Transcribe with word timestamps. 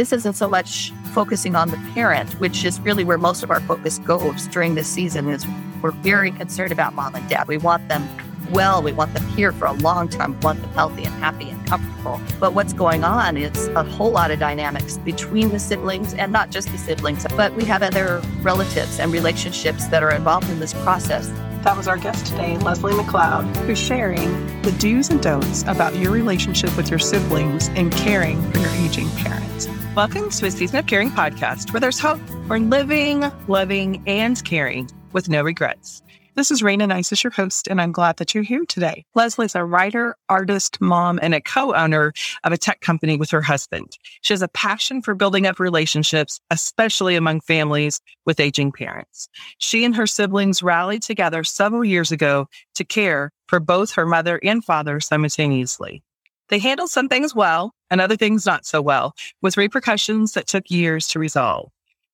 this 0.00 0.14
isn't 0.14 0.32
so 0.32 0.48
much 0.48 0.94
focusing 1.12 1.54
on 1.54 1.68
the 1.68 1.76
parent, 1.92 2.32
which 2.40 2.64
is 2.64 2.80
really 2.80 3.04
where 3.04 3.18
most 3.18 3.42
of 3.42 3.50
our 3.50 3.60
focus 3.60 3.98
goes 3.98 4.46
during 4.46 4.74
this 4.74 4.88
season 4.88 5.28
is 5.28 5.44
we're 5.82 5.90
very 5.90 6.30
concerned 6.30 6.72
about 6.72 6.94
mom 6.94 7.14
and 7.14 7.28
dad. 7.28 7.46
We 7.46 7.58
want 7.58 7.86
them 7.90 8.08
well. 8.50 8.82
We 8.82 8.92
want 8.92 9.12
them 9.12 9.28
here 9.28 9.52
for 9.52 9.66
a 9.66 9.74
long 9.74 10.08
time. 10.08 10.32
We 10.32 10.38
want 10.38 10.62
them 10.62 10.70
healthy 10.70 11.04
and 11.04 11.12
happy 11.16 11.50
and 11.50 11.66
comfortable. 11.66 12.18
But 12.38 12.54
what's 12.54 12.72
going 12.72 13.04
on 13.04 13.36
is 13.36 13.68
a 13.68 13.84
whole 13.84 14.10
lot 14.10 14.30
of 14.30 14.38
dynamics 14.38 14.96
between 14.96 15.50
the 15.50 15.58
siblings 15.58 16.14
and 16.14 16.32
not 16.32 16.48
just 16.48 16.72
the 16.72 16.78
siblings, 16.78 17.26
but 17.36 17.52
we 17.52 17.66
have 17.66 17.82
other 17.82 18.22
relatives 18.40 18.98
and 18.98 19.12
relationships 19.12 19.86
that 19.88 20.02
are 20.02 20.12
involved 20.12 20.48
in 20.48 20.60
this 20.60 20.72
process. 20.72 21.30
That 21.62 21.76
was 21.76 21.86
our 21.86 21.98
guest 21.98 22.24
today, 22.24 22.56
Leslie 22.56 22.94
McLeod, 22.94 23.54
who's 23.66 23.78
sharing 23.78 24.62
the 24.62 24.72
do's 24.72 25.10
and 25.10 25.22
don'ts 25.22 25.62
about 25.64 25.94
your 25.94 26.10
relationship 26.10 26.74
with 26.74 26.88
your 26.88 26.98
siblings 26.98 27.68
and 27.74 27.92
caring 27.92 28.40
for 28.50 28.60
your 28.60 28.70
aging 28.70 29.10
parents. 29.10 29.68
Welcome 29.94 30.30
to 30.30 30.46
a 30.46 30.50
Season 30.50 30.78
of 30.78 30.86
Caring 30.86 31.10
podcast 31.10 31.74
where 31.74 31.80
there's 31.80 31.98
hope 31.98 32.20
for 32.46 32.58
living, 32.58 33.30
loving, 33.46 34.02
and 34.06 34.42
caring 34.42 34.90
with 35.12 35.28
no 35.28 35.42
regrets. 35.42 36.00
This 36.36 36.52
is 36.52 36.62
Rayna 36.62 36.88
Neises 36.88 37.24
your 37.24 37.32
host, 37.32 37.66
and 37.66 37.80
I'm 37.80 37.90
glad 37.90 38.18
that 38.18 38.34
you're 38.34 38.44
here 38.44 38.64
today. 38.64 39.04
Leslie's 39.16 39.56
a 39.56 39.64
writer, 39.64 40.14
artist, 40.28 40.80
mom, 40.80 41.18
and 41.20 41.34
a 41.34 41.40
co-owner 41.40 42.12
of 42.44 42.52
a 42.52 42.56
tech 42.56 42.80
company 42.80 43.16
with 43.16 43.30
her 43.32 43.42
husband. 43.42 43.98
She 44.20 44.32
has 44.32 44.40
a 44.40 44.48
passion 44.48 45.02
for 45.02 45.16
building 45.16 45.44
up 45.44 45.58
relationships, 45.58 46.40
especially 46.50 47.16
among 47.16 47.40
families 47.40 48.00
with 48.26 48.38
aging 48.38 48.70
parents. 48.70 49.28
She 49.58 49.84
and 49.84 49.96
her 49.96 50.06
siblings 50.06 50.62
rallied 50.62 51.02
together 51.02 51.42
several 51.42 51.84
years 51.84 52.12
ago 52.12 52.46
to 52.76 52.84
care 52.84 53.32
for 53.48 53.58
both 53.58 53.90
her 53.92 54.06
mother 54.06 54.38
and 54.44 54.64
father 54.64 55.00
simultaneously. 55.00 56.00
They 56.48 56.60
handled 56.60 56.90
some 56.90 57.08
things 57.08 57.34
well 57.34 57.72
and 57.90 58.00
other 58.00 58.16
things 58.16 58.46
not 58.46 58.64
so 58.64 58.80
well, 58.80 59.14
with 59.42 59.56
repercussions 59.56 60.32
that 60.32 60.46
took 60.46 60.70
years 60.70 61.08
to 61.08 61.18
resolve. 61.18 61.70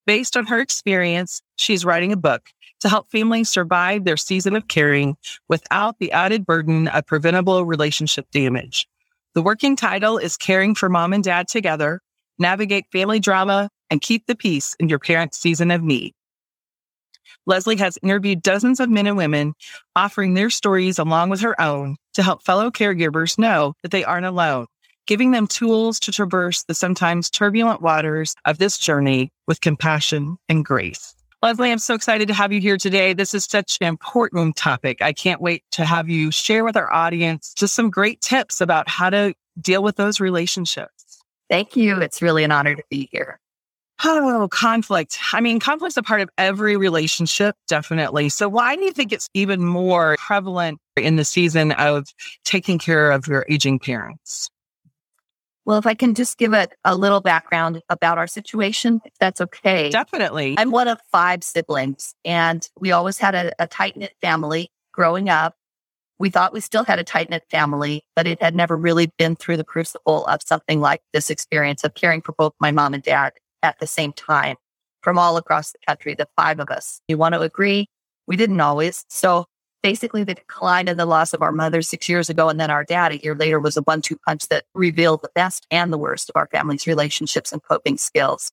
Based 0.06 0.36
on 0.36 0.46
her 0.46 0.60
experience, 0.60 1.42
she's 1.56 1.84
writing 1.84 2.12
a 2.12 2.16
book 2.16 2.48
to 2.80 2.88
help 2.88 3.10
families 3.10 3.48
survive 3.48 4.04
their 4.04 4.16
season 4.16 4.56
of 4.56 4.68
caring 4.68 5.16
without 5.48 5.98
the 5.98 6.12
added 6.12 6.46
burden 6.46 6.88
of 6.88 7.06
preventable 7.06 7.64
relationship 7.64 8.30
damage. 8.30 8.86
The 9.34 9.42
working 9.42 9.76
title 9.76 10.18
is 10.18 10.36
Caring 10.36 10.74
for 10.74 10.88
Mom 10.88 11.12
and 11.12 11.22
Dad 11.22 11.48
Together, 11.48 12.00
Navigate 12.38 12.86
Family 12.92 13.20
Drama, 13.20 13.70
and 13.90 14.00
Keep 14.00 14.26
the 14.26 14.36
Peace 14.36 14.74
in 14.78 14.88
Your 14.88 14.98
Parents' 14.98 15.38
Season 15.38 15.70
of 15.70 15.82
Need. 15.82 16.14
Leslie 17.46 17.76
has 17.76 17.98
interviewed 18.02 18.42
dozens 18.42 18.80
of 18.80 18.90
men 18.90 19.06
and 19.06 19.16
women, 19.16 19.54
offering 19.94 20.34
their 20.34 20.50
stories 20.50 20.98
along 20.98 21.30
with 21.30 21.40
her 21.40 21.60
own 21.60 21.96
to 22.14 22.22
help 22.22 22.42
fellow 22.42 22.70
caregivers 22.70 23.38
know 23.38 23.74
that 23.82 23.90
they 23.90 24.04
aren't 24.04 24.26
alone 24.26 24.66
giving 25.06 25.30
them 25.30 25.46
tools 25.46 26.00
to 26.00 26.12
traverse 26.12 26.64
the 26.64 26.74
sometimes 26.74 27.30
turbulent 27.30 27.80
waters 27.80 28.34
of 28.44 28.58
this 28.58 28.76
journey 28.76 29.30
with 29.46 29.60
compassion 29.60 30.36
and 30.48 30.64
grace. 30.64 31.15
Leslie, 31.46 31.70
I'm 31.70 31.78
so 31.78 31.94
excited 31.94 32.26
to 32.26 32.34
have 32.34 32.52
you 32.52 32.60
here 32.60 32.76
today. 32.76 33.12
This 33.12 33.32
is 33.32 33.44
such 33.44 33.78
an 33.80 33.86
important 33.86 34.56
topic. 34.56 35.00
I 35.00 35.12
can't 35.12 35.40
wait 35.40 35.62
to 35.70 35.84
have 35.84 36.08
you 36.08 36.32
share 36.32 36.64
with 36.64 36.76
our 36.76 36.92
audience 36.92 37.54
just 37.54 37.74
some 37.74 37.88
great 37.88 38.20
tips 38.20 38.60
about 38.60 38.88
how 38.88 39.10
to 39.10 39.32
deal 39.60 39.80
with 39.80 39.94
those 39.94 40.18
relationships. 40.18 41.22
Thank 41.48 41.76
you. 41.76 42.00
It's 42.00 42.20
really 42.20 42.42
an 42.42 42.50
honor 42.50 42.74
to 42.74 42.82
be 42.90 43.08
here. 43.12 43.38
Oh, 44.02 44.48
conflict. 44.50 45.20
I 45.32 45.40
mean, 45.40 45.60
conflict's 45.60 45.96
a 45.96 46.02
part 46.02 46.20
of 46.20 46.28
every 46.36 46.76
relationship, 46.76 47.54
definitely. 47.68 48.28
So 48.28 48.48
why 48.48 48.74
do 48.74 48.82
you 48.82 48.90
think 48.90 49.12
it's 49.12 49.28
even 49.32 49.64
more 49.64 50.16
prevalent 50.18 50.80
in 50.96 51.14
the 51.14 51.24
season 51.24 51.70
of 51.70 52.08
taking 52.44 52.76
care 52.76 53.12
of 53.12 53.28
your 53.28 53.46
aging 53.48 53.78
parents? 53.78 54.50
Well, 55.66 55.78
if 55.78 55.86
I 55.86 55.94
can 55.94 56.14
just 56.14 56.38
give 56.38 56.52
it 56.52 56.72
a 56.84 56.94
little 56.94 57.20
background 57.20 57.82
about 57.88 58.18
our 58.18 58.28
situation, 58.28 59.00
if 59.04 59.12
that's 59.18 59.40
okay. 59.40 59.90
Definitely. 59.90 60.54
I'm 60.56 60.70
one 60.70 60.86
of 60.86 61.00
five 61.10 61.42
siblings, 61.42 62.14
and 62.24 62.66
we 62.78 62.92
always 62.92 63.18
had 63.18 63.34
a, 63.34 63.52
a 63.58 63.66
tight 63.66 63.96
knit 63.96 64.14
family 64.22 64.70
growing 64.92 65.28
up. 65.28 65.56
We 66.20 66.30
thought 66.30 66.52
we 66.52 66.60
still 66.60 66.84
had 66.84 67.00
a 67.00 67.04
tight 67.04 67.30
knit 67.30 67.42
family, 67.50 68.04
but 68.14 68.28
it 68.28 68.40
had 68.40 68.54
never 68.54 68.76
really 68.76 69.10
been 69.18 69.34
through 69.34 69.56
the 69.56 69.64
crucible 69.64 70.24
of 70.26 70.40
something 70.40 70.80
like 70.80 71.02
this 71.12 71.30
experience 71.30 71.82
of 71.82 71.94
caring 71.94 72.22
for 72.22 72.32
both 72.32 72.54
my 72.60 72.70
mom 72.70 72.94
and 72.94 73.02
dad 73.02 73.32
at 73.64 73.80
the 73.80 73.88
same 73.88 74.12
time 74.12 74.56
from 75.02 75.18
all 75.18 75.36
across 75.36 75.72
the 75.72 75.78
country, 75.86 76.14
the 76.14 76.28
five 76.36 76.60
of 76.60 76.70
us. 76.70 77.00
You 77.08 77.18
want 77.18 77.34
to 77.34 77.40
agree? 77.40 77.88
We 78.28 78.36
didn't 78.36 78.60
always. 78.60 79.04
So 79.08 79.46
basically 79.86 80.24
the 80.24 80.34
decline 80.34 80.88
and 80.88 80.98
the 80.98 81.06
loss 81.06 81.32
of 81.32 81.42
our 81.42 81.52
mother 81.52 81.80
six 81.80 82.08
years 82.08 82.28
ago 82.28 82.48
and 82.48 82.58
then 82.58 82.72
our 82.72 82.82
dad 82.82 83.12
a 83.12 83.18
year 83.18 83.36
later 83.36 83.60
was 83.60 83.76
a 83.76 83.82
one 83.82 84.02
two 84.02 84.16
punch 84.26 84.48
that 84.48 84.64
revealed 84.74 85.22
the 85.22 85.30
best 85.36 85.64
and 85.70 85.92
the 85.92 85.98
worst 85.98 86.28
of 86.28 86.34
our 86.34 86.48
family's 86.48 86.88
relationships 86.88 87.52
and 87.52 87.62
coping 87.62 87.96
skills. 87.96 88.50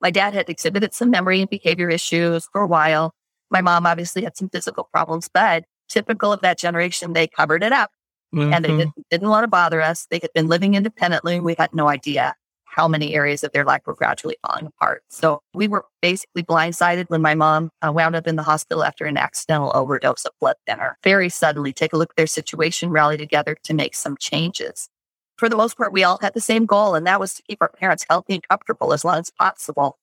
My 0.00 0.10
dad 0.10 0.34
had 0.34 0.50
exhibited 0.50 0.94
some 0.94 1.10
memory 1.10 1.42
and 1.42 1.48
behavior 1.48 1.88
issues 1.90 2.48
for 2.50 2.60
a 2.60 2.66
while. 2.66 3.14
My 3.52 3.60
mom 3.60 3.86
obviously 3.86 4.24
had 4.24 4.36
some 4.36 4.48
physical 4.48 4.88
problems, 4.92 5.30
but 5.32 5.62
typical 5.88 6.32
of 6.32 6.40
that 6.40 6.58
generation, 6.58 7.12
they 7.12 7.28
covered 7.28 7.62
it 7.62 7.72
up 7.72 7.92
mm-hmm. 8.34 8.52
and 8.52 8.64
they 8.64 8.70
mm-hmm. 8.70 8.78
didn't, 8.78 8.94
didn't 9.12 9.28
want 9.28 9.44
to 9.44 9.48
bother 9.48 9.80
us. 9.80 10.08
They 10.10 10.18
had 10.20 10.32
been 10.34 10.48
living 10.48 10.74
independently. 10.74 11.38
We 11.38 11.54
had 11.56 11.72
no 11.72 11.86
idea 11.86 12.34
how 12.76 12.86
many 12.86 13.14
areas 13.14 13.42
of 13.42 13.52
their 13.52 13.64
life 13.64 13.80
were 13.86 13.94
gradually 13.94 14.36
falling 14.46 14.66
apart. 14.66 15.02
So 15.08 15.40
we 15.54 15.66
were 15.66 15.86
basically 16.02 16.42
blindsided 16.42 17.06
when 17.08 17.22
my 17.22 17.34
mom 17.34 17.70
uh, 17.80 17.90
wound 17.90 18.14
up 18.14 18.26
in 18.26 18.36
the 18.36 18.42
hospital 18.42 18.84
after 18.84 19.06
an 19.06 19.16
accidental 19.16 19.72
overdose 19.74 20.26
of 20.26 20.32
blood 20.40 20.56
thinner. 20.66 20.98
Very 21.02 21.30
suddenly, 21.30 21.72
take 21.72 21.94
a 21.94 21.96
look 21.96 22.10
at 22.10 22.16
their 22.16 22.26
situation, 22.26 22.90
rally 22.90 23.16
together 23.16 23.56
to 23.64 23.72
make 23.72 23.94
some 23.94 24.16
changes. 24.18 24.90
For 25.38 25.48
the 25.48 25.56
most 25.56 25.78
part, 25.78 25.92
we 25.92 26.04
all 26.04 26.18
had 26.20 26.34
the 26.34 26.40
same 26.40 26.66
goal, 26.66 26.94
and 26.94 27.06
that 27.06 27.18
was 27.18 27.32
to 27.34 27.42
keep 27.42 27.62
our 27.62 27.70
parents 27.70 28.04
healthy 28.08 28.34
and 28.34 28.48
comfortable 28.48 28.92
as 28.92 29.04
long 29.04 29.20
as 29.20 29.30
possible. 29.30 29.98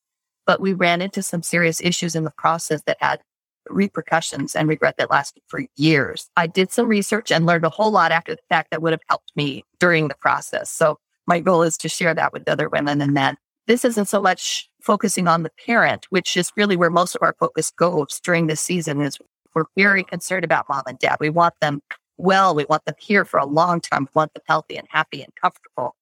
But 0.47 0.59
we 0.59 0.73
ran 0.73 1.01
into 1.01 1.21
some 1.21 1.43
serious 1.43 1.79
issues 1.79 2.15
in 2.15 2.23
the 2.23 2.33
process 2.37 2.81
that 2.87 2.97
had 2.99 3.21
repercussions 3.69 4.55
and 4.55 4.67
regret 4.67 4.97
that 4.97 5.11
lasted 5.11 5.43
for 5.47 5.61
years. 5.75 6.29
I 6.35 6.47
did 6.47 6.71
some 6.71 6.87
research 6.87 7.31
and 7.31 7.45
learned 7.45 7.65
a 7.65 7.69
whole 7.69 7.91
lot 7.91 8.11
after 8.11 8.33
the 8.33 8.41
fact 8.49 8.71
that 8.71 8.81
would 8.81 8.93
have 8.93 9.03
helped 9.07 9.31
me 9.35 9.63
during 9.79 10.07
the 10.07 10.15
process. 10.15 10.69
So 10.69 10.97
my 11.27 11.39
goal 11.39 11.63
is 11.63 11.77
to 11.77 11.89
share 11.89 12.13
that 12.13 12.33
with 12.33 12.47
other 12.47 12.69
women 12.69 13.01
and 13.01 13.13
men. 13.13 13.37
This 13.67 13.85
isn't 13.85 14.07
so 14.07 14.21
much 14.21 14.69
focusing 14.81 15.27
on 15.27 15.43
the 15.43 15.51
parent, 15.65 16.05
which 16.09 16.35
is 16.35 16.51
really 16.57 16.75
where 16.75 16.89
most 16.89 17.15
of 17.15 17.21
our 17.21 17.35
focus 17.39 17.71
goes 17.71 18.19
during 18.19 18.47
this 18.47 18.59
season 18.59 19.01
is 19.01 19.17
we're 19.55 19.65
very 19.77 20.03
concerned 20.03 20.43
about 20.43 20.67
mom 20.67 20.83
and 20.87 20.99
dad. 20.99 21.17
We 21.19 21.29
want 21.29 21.53
them 21.61 21.81
well. 22.17 22.53
We 22.53 22.65
want 22.65 22.85
them 22.85 22.95
here 22.99 23.23
for 23.23 23.39
a 23.39 23.45
long 23.45 23.79
time. 23.79 24.03
We 24.03 24.19
want 24.19 24.33
them 24.33 24.43
healthy 24.47 24.75
and 24.75 24.87
happy 24.89 25.21
and 25.21 25.33
comfortable. 25.35 25.95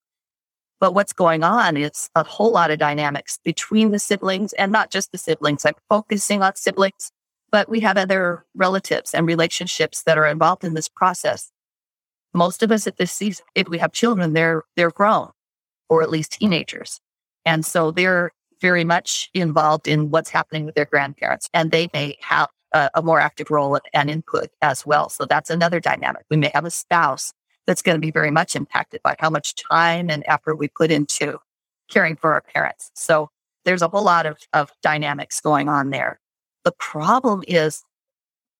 But 0.80 0.94
what's 0.94 1.12
going 1.12 1.44
on 1.44 1.76
is 1.76 2.10
a 2.16 2.24
whole 2.24 2.50
lot 2.50 2.72
of 2.72 2.80
dynamics 2.80 3.38
between 3.44 3.92
the 3.92 4.00
siblings 4.00 4.52
and 4.54 4.72
not 4.72 4.90
just 4.90 5.12
the 5.12 5.18
siblings. 5.18 5.64
I'm 5.64 5.74
focusing 5.88 6.42
on 6.42 6.56
siblings, 6.56 7.12
but 7.52 7.68
we 7.68 7.78
have 7.80 7.96
other 7.96 8.44
relatives 8.56 9.14
and 9.14 9.24
relationships 9.24 10.02
that 10.04 10.18
are 10.18 10.26
involved 10.26 10.64
in 10.64 10.74
this 10.74 10.88
process 10.88 11.51
most 12.34 12.62
of 12.62 12.72
us 12.72 12.86
at 12.86 12.96
this 12.96 13.12
season, 13.12 13.44
if 13.54 13.68
we 13.68 13.78
have 13.78 13.92
children, 13.92 14.32
they're 14.32 14.64
they're 14.76 14.90
grown 14.90 15.30
or 15.88 16.02
at 16.02 16.10
least 16.10 16.32
teenagers. 16.32 17.00
And 17.44 17.66
so 17.66 17.90
they're 17.90 18.32
very 18.60 18.84
much 18.84 19.28
involved 19.34 19.88
in 19.88 20.10
what's 20.10 20.30
happening 20.30 20.64
with 20.64 20.74
their 20.74 20.86
grandparents 20.86 21.50
and 21.52 21.70
they 21.70 21.90
may 21.92 22.16
have 22.20 22.48
a, 22.72 22.90
a 22.94 23.02
more 23.02 23.20
active 23.20 23.50
role 23.50 23.78
and 23.92 24.08
input 24.08 24.50
as 24.62 24.86
well. 24.86 25.08
So 25.08 25.24
that's 25.24 25.50
another 25.50 25.80
dynamic. 25.80 26.24
We 26.30 26.36
may 26.36 26.50
have 26.54 26.64
a 26.64 26.70
spouse 26.70 27.32
that's 27.66 27.82
going 27.82 27.96
to 27.96 28.00
be 28.00 28.10
very 28.10 28.30
much 28.30 28.56
impacted 28.56 29.02
by 29.02 29.16
how 29.18 29.30
much 29.30 29.54
time 29.54 30.10
and 30.10 30.24
effort 30.26 30.56
we 30.56 30.68
put 30.68 30.90
into 30.90 31.38
caring 31.90 32.16
for 32.16 32.32
our 32.32 32.40
parents. 32.40 32.90
So 32.94 33.30
there's 33.64 33.82
a 33.82 33.88
whole 33.88 34.04
lot 34.04 34.26
of, 34.26 34.38
of 34.52 34.72
dynamics 34.82 35.40
going 35.40 35.68
on 35.68 35.90
there. 35.90 36.20
The 36.64 36.72
problem 36.72 37.42
is 37.46 37.84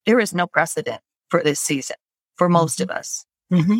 there 0.06 0.21
is 0.21 0.34
no 0.34 0.47
precedent 0.47 1.00
for 1.28 1.43
this 1.43 1.60
season 1.60 1.97
for 2.37 2.49
most 2.49 2.78
mm-hmm. 2.78 2.91
of 2.91 2.97
us. 2.97 3.25
Mm-hmm. 3.52 3.78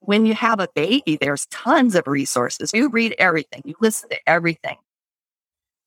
When 0.00 0.26
you 0.26 0.34
have 0.34 0.60
a 0.60 0.68
baby, 0.74 1.18
there's 1.20 1.46
tons 1.46 1.94
of 1.94 2.06
resources. 2.06 2.70
You 2.72 2.88
read 2.88 3.14
everything, 3.18 3.62
you 3.64 3.74
listen 3.80 4.08
to 4.10 4.18
everything. 4.26 4.76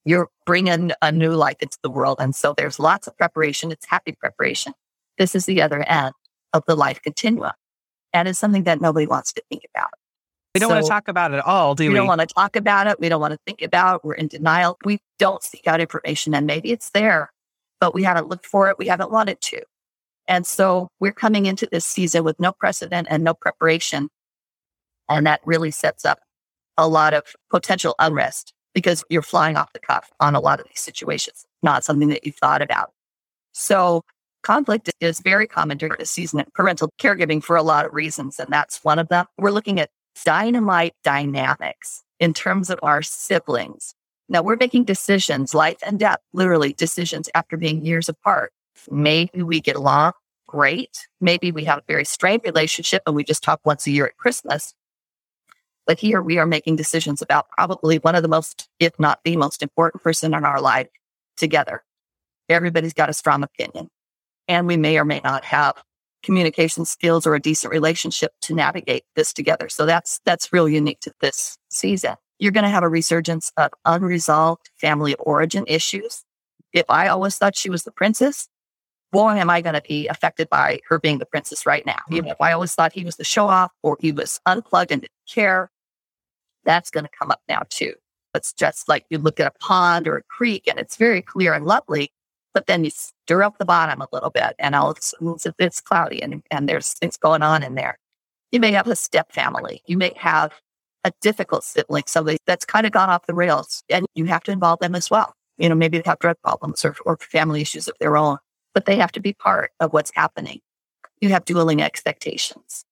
You're 0.03 0.29
bringing 0.45 0.91
a 1.01 1.11
new 1.11 1.31
life 1.31 1.57
into 1.61 1.77
the 1.83 1.89
world. 1.89 2.17
And 2.19 2.35
so 2.35 2.53
there's 2.57 2.79
lots 2.79 3.07
of 3.07 3.15
preparation. 3.17 3.71
It's 3.71 3.85
happy 3.85 4.13
preparation. 4.13 4.73
This 5.17 5.35
is 5.35 5.45
the 5.45 5.61
other 5.61 5.87
end 5.87 6.13
of 6.53 6.63
the 6.65 6.75
life 6.75 7.01
continuum. 7.01 7.51
And 8.13 8.27
it's 8.27 8.39
something 8.39 8.63
that 8.63 8.81
nobody 8.81 9.05
wants 9.05 9.31
to 9.33 9.43
think 9.49 9.63
about. 9.73 9.91
We 10.53 10.59
don't 10.59 10.69
so, 10.69 10.75
want 10.75 10.85
to 10.85 10.89
talk 10.89 11.07
about 11.07 11.33
it 11.33 11.37
at 11.37 11.45
all, 11.45 11.75
do 11.75 11.83
we? 11.83 11.89
We 11.89 11.95
don't 11.95 12.07
want 12.07 12.21
to 12.21 12.27
talk 12.27 12.55
about 12.55 12.87
it. 12.87 12.99
We 12.99 13.09
don't 13.09 13.21
want 13.21 13.33
to 13.33 13.39
think 13.45 13.61
about 13.61 13.97
it. 13.97 14.01
We're 14.03 14.15
in 14.15 14.27
denial. 14.27 14.77
We 14.83 14.99
don't 15.17 15.41
seek 15.43 15.67
out 15.67 15.79
information 15.79 16.33
and 16.33 16.45
maybe 16.45 16.71
it's 16.71 16.89
there, 16.89 17.31
but 17.79 17.93
we 17.93 18.03
haven't 18.03 18.27
looked 18.27 18.45
for 18.45 18.69
it. 18.69 18.77
We 18.77 18.87
haven't 18.87 19.11
wanted 19.11 19.39
to. 19.39 19.61
And 20.31 20.47
so 20.47 20.87
we're 21.01 21.11
coming 21.11 21.45
into 21.45 21.67
this 21.69 21.83
season 21.85 22.23
with 22.23 22.39
no 22.39 22.53
precedent 22.53 23.05
and 23.09 23.21
no 23.21 23.33
preparation. 23.33 24.07
And 25.09 25.27
that 25.27 25.41
really 25.43 25.71
sets 25.71 26.05
up 26.05 26.19
a 26.77 26.87
lot 26.87 27.13
of 27.13 27.23
potential 27.49 27.95
unrest 27.99 28.53
because 28.73 29.03
you're 29.09 29.23
flying 29.23 29.57
off 29.57 29.73
the 29.73 29.79
cuff 29.79 30.09
on 30.21 30.33
a 30.33 30.39
lot 30.39 30.61
of 30.61 30.67
these 30.67 30.79
situations, 30.79 31.45
not 31.61 31.83
something 31.83 32.07
that 32.07 32.25
you 32.25 32.31
thought 32.31 32.61
about. 32.61 32.93
So 33.51 34.03
conflict 34.41 34.89
is 35.01 35.19
very 35.19 35.47
common 35.47 35.77
during 35.77 35.97
this 35.99 36.11
season 36.11 36.39
in 36.39 36.45
parental 36.55 36.93
caregiving 36.97 37.43
for 37.43 37.57
a 37.57 37.61
lot 37.61 37.85
of 37.85 37.93
reasons. 37.93 38.39
And 38.39 38.47
that's 38.49 38.81
one 38.85 38.99
of 38.99 39.09
them. 39.09 39.25
We're 39.37 39.51
looking 39.51 39.81
at 39.81 39.89
dynamite 40.23 40.93
dynamics 41.03 42.03
in 42.21 42.33
terms 42.33 42.69
of 42.69 42.79
our 42.83 43.01
siblings. 43.01 43.95
Now 44.29 44.43
we're 44.43 44.55
making 44.55 44.85
decisions, 44.85 45.53
life 45.53 45.79
and 45.85 45.99
death, 45.99 46.19
literally 46.31 46.71
decisions 46.71 47.29
after 47.35 47.57
being 47.57 47.85
years 47.85 48.07
apart. 48.07 48.53
Maybe 48.89 49.43
we 49.43 49.61
get 49.61 49.75
along 49.75 50.13
great. 50.51 51.07
Maybe 51.21 51.51
we 51.51 51.63
have 51.63 51.79
a 51.79 51.83
very 51.87 52.03
strained 52.03 52.41
relationship 52.43 53.03
and 53.05 53.15
we 53.15 53.23
just 53.23 53.41
talk 53.41 53.61
once 53.63 53.87
a 53.87 53.91
year 53.91 54.05
at 54.05 54.17
Christmas. 54.17 54.73
But 55.87 55.97
here 55.97 56.21
we 56.21 56.37
are 56.37 56.45
making 56.45 56.75
decisions 56.75 57.21
about 57.21 57.49
probably 57.49 57.97
one 57.99 58.15
of 58.15 58.21
the 58.21 58.27
most, 58.27 58.67
if 58.79 58.99
not 58.99 59.21
the 59.23 59.37
most 59.37 59.63
important 59.63 60.03
person 60.03 60.33
in 60.33 60.43
our 60.43 60.59
life 60.59 60.89
together. 61.37 61.83
Everybody's 62.49 62.93
got 62.93 63.09
a 63.09 63.13
strong 63.13 63.43
opinion. 63.43 63.89
And 64.47 64.67
we 64.67 64.75
may 64.75 64.97
or 64.97 65.05
may 65.05 65.21
not 65.23 65.45
have 65.45 65.81
communication 66.21 66.83
skills 66.83 67.25
or 67.25 67.33
a 67.33 67.39
decent 67.39 67.71
relationship 67.71 68.33
to 68.41 68.53
navigate 68.53 69.05
this 69.15 69.31
together. 69.31 69.69
So 69.69 69.85
that's 69.85 70.19
that's 70.25 70.51
real 70.51 70.67
unique 70.67 70.99
to 71.01 71.13
this 71.21 71.57
season. 71.69 72.15
You're 72.39 72.51
going 72.51 72.65
to 72.65 72.69
have 72.69 72.83
a 72.83 72.89
resurgence 72.89 73.53
of 73.55 73.71
unresolved 73.85 74.69
family 74.75 75.15
origin 75.15 75.63
issues. 75.67 76.25
If 76.73 76.85
I 76.89 77.07
always 77.07 77.37
thought 77.37 77.55
she 77.55 77.69
was 77.69 77.83
the 77.83 77.91
princess, 77.91 78.47
boy, 79.11 79.31
am 79.31 79.49
I 79.49 79.61
going 79.61 79.75
to 79.75 79.81
be 79.81 80.07
affected 80.07 80.49
by 80.49 80.79
her 80.87 80.99
being 80.99 81.17
the 81.19 81.25
princess 81.25 81.65
right 81.65 81.85
now. 81.85 81.99
Even 82.09 82.29
if 82.29 82.39
I 82.39 82.51
always 82.53 82.73
thought 82.73 82.93
he 82.93 83.03
was 83.03 83.17
the 83.17 83.23
show 83.23 83.47
off 83.47 83.71
or 83.83 83.97
he 83.99 84.11
was 84.11 84.39
unplugged 84.45 84.91
and 84.91 85.01
didn't 85.01 85.11
care, 85.27 85.69
that's 86.63 86.89
going 86.89 87.03
to 87.03 87.11
come 87.17 87.31
up 87.31 87.41
now 87.49 87.63
too. 87.69 87.93
It's 88.33 88.53
just 88.53 88.87
like 88.87 89.05
you 89.09 89.17
look 89.17 89.39
at 89.39 89.47
a 89.47 89.59
pond 89.59 90.07
or 90.07 90.17
a 90.17 90.23
creek 90.23 90.67
and 90.67 90.79
it's 90.79 90.95
very 90.95 91.21
clear 91.21 91.53
and 91.53 91.65
lovely, 91.65 92.11
but 92.53 92.67
then 92.67 92.83
you 92.83 92.91
stir 92.91 93.43
up 93.43 93.57
the 93.57 93.65
bottom 93.65 94.01
a 94.01 94.07
little 94.13 94.29
bit 94.29 94.55
and 94.57 94.75
all 94.75 94.91
it's, 94.91 95.13
it's 95.59 95.81
cloudy 95.81 96.21
and, 96.21 96.41
and 96.49 96.69
there's 96.69 96.93
things 96.93 97.17
going 97.17 97.41
on 97.41 97.63
in 97.63 97.75
there. 97.75 97.97
You 98.51 98.59
may 98.59 98.71
have 98.71 98.87
a 98.87 98.95
step 98.95 99.31
family. 99.31 99.81
You 99.85 99.97
may 99.97 100.13
have 100.15 100.53
a 101.03 101.11
difficult 101.21 101.63
sibling, 101.63 102.03
somebody 102.07 102.37
that's 102.45 102.65
kind 102.65 102.85
of 102.85 102.91
gone 102.91 103.09
off 103.09 103.25
the 103.25 103.33
rails 103.33 103.83
and 103.89 104.05
you 104.15 104.25
have 104.25 104.43
to 104.43 104.51
involve 104.51 104.79
them 104.79 104.95
as 104.95 105.09
well. 105.09 105.33
You 105.57 105.67
know, 105.67 105.75
maybe 105.75 105.97
they 105.97 106.09
have 106.09 106.19
drug 106.19 106.37
problems 106.43 106.85
or, 106.85 106.95
or 107.05 107.17
family 107.17 107.61
issues 107.61 107.87
of 107.87 107.95
their 107.99 108.17
own, 108.17 108.37
but 108.73 108.85
they 108.85 108.97
have 108.97 109.11
to 109.13 109.19
be 109.19 109.33
part 109.33 109.71
of 109.79 109.93
what's 109.93 110.11
happening. 110.15 110.59
You 111.19 111.29
have 111.29 111.45
dueling 111.45 111.81
expectations. 111.81 112.85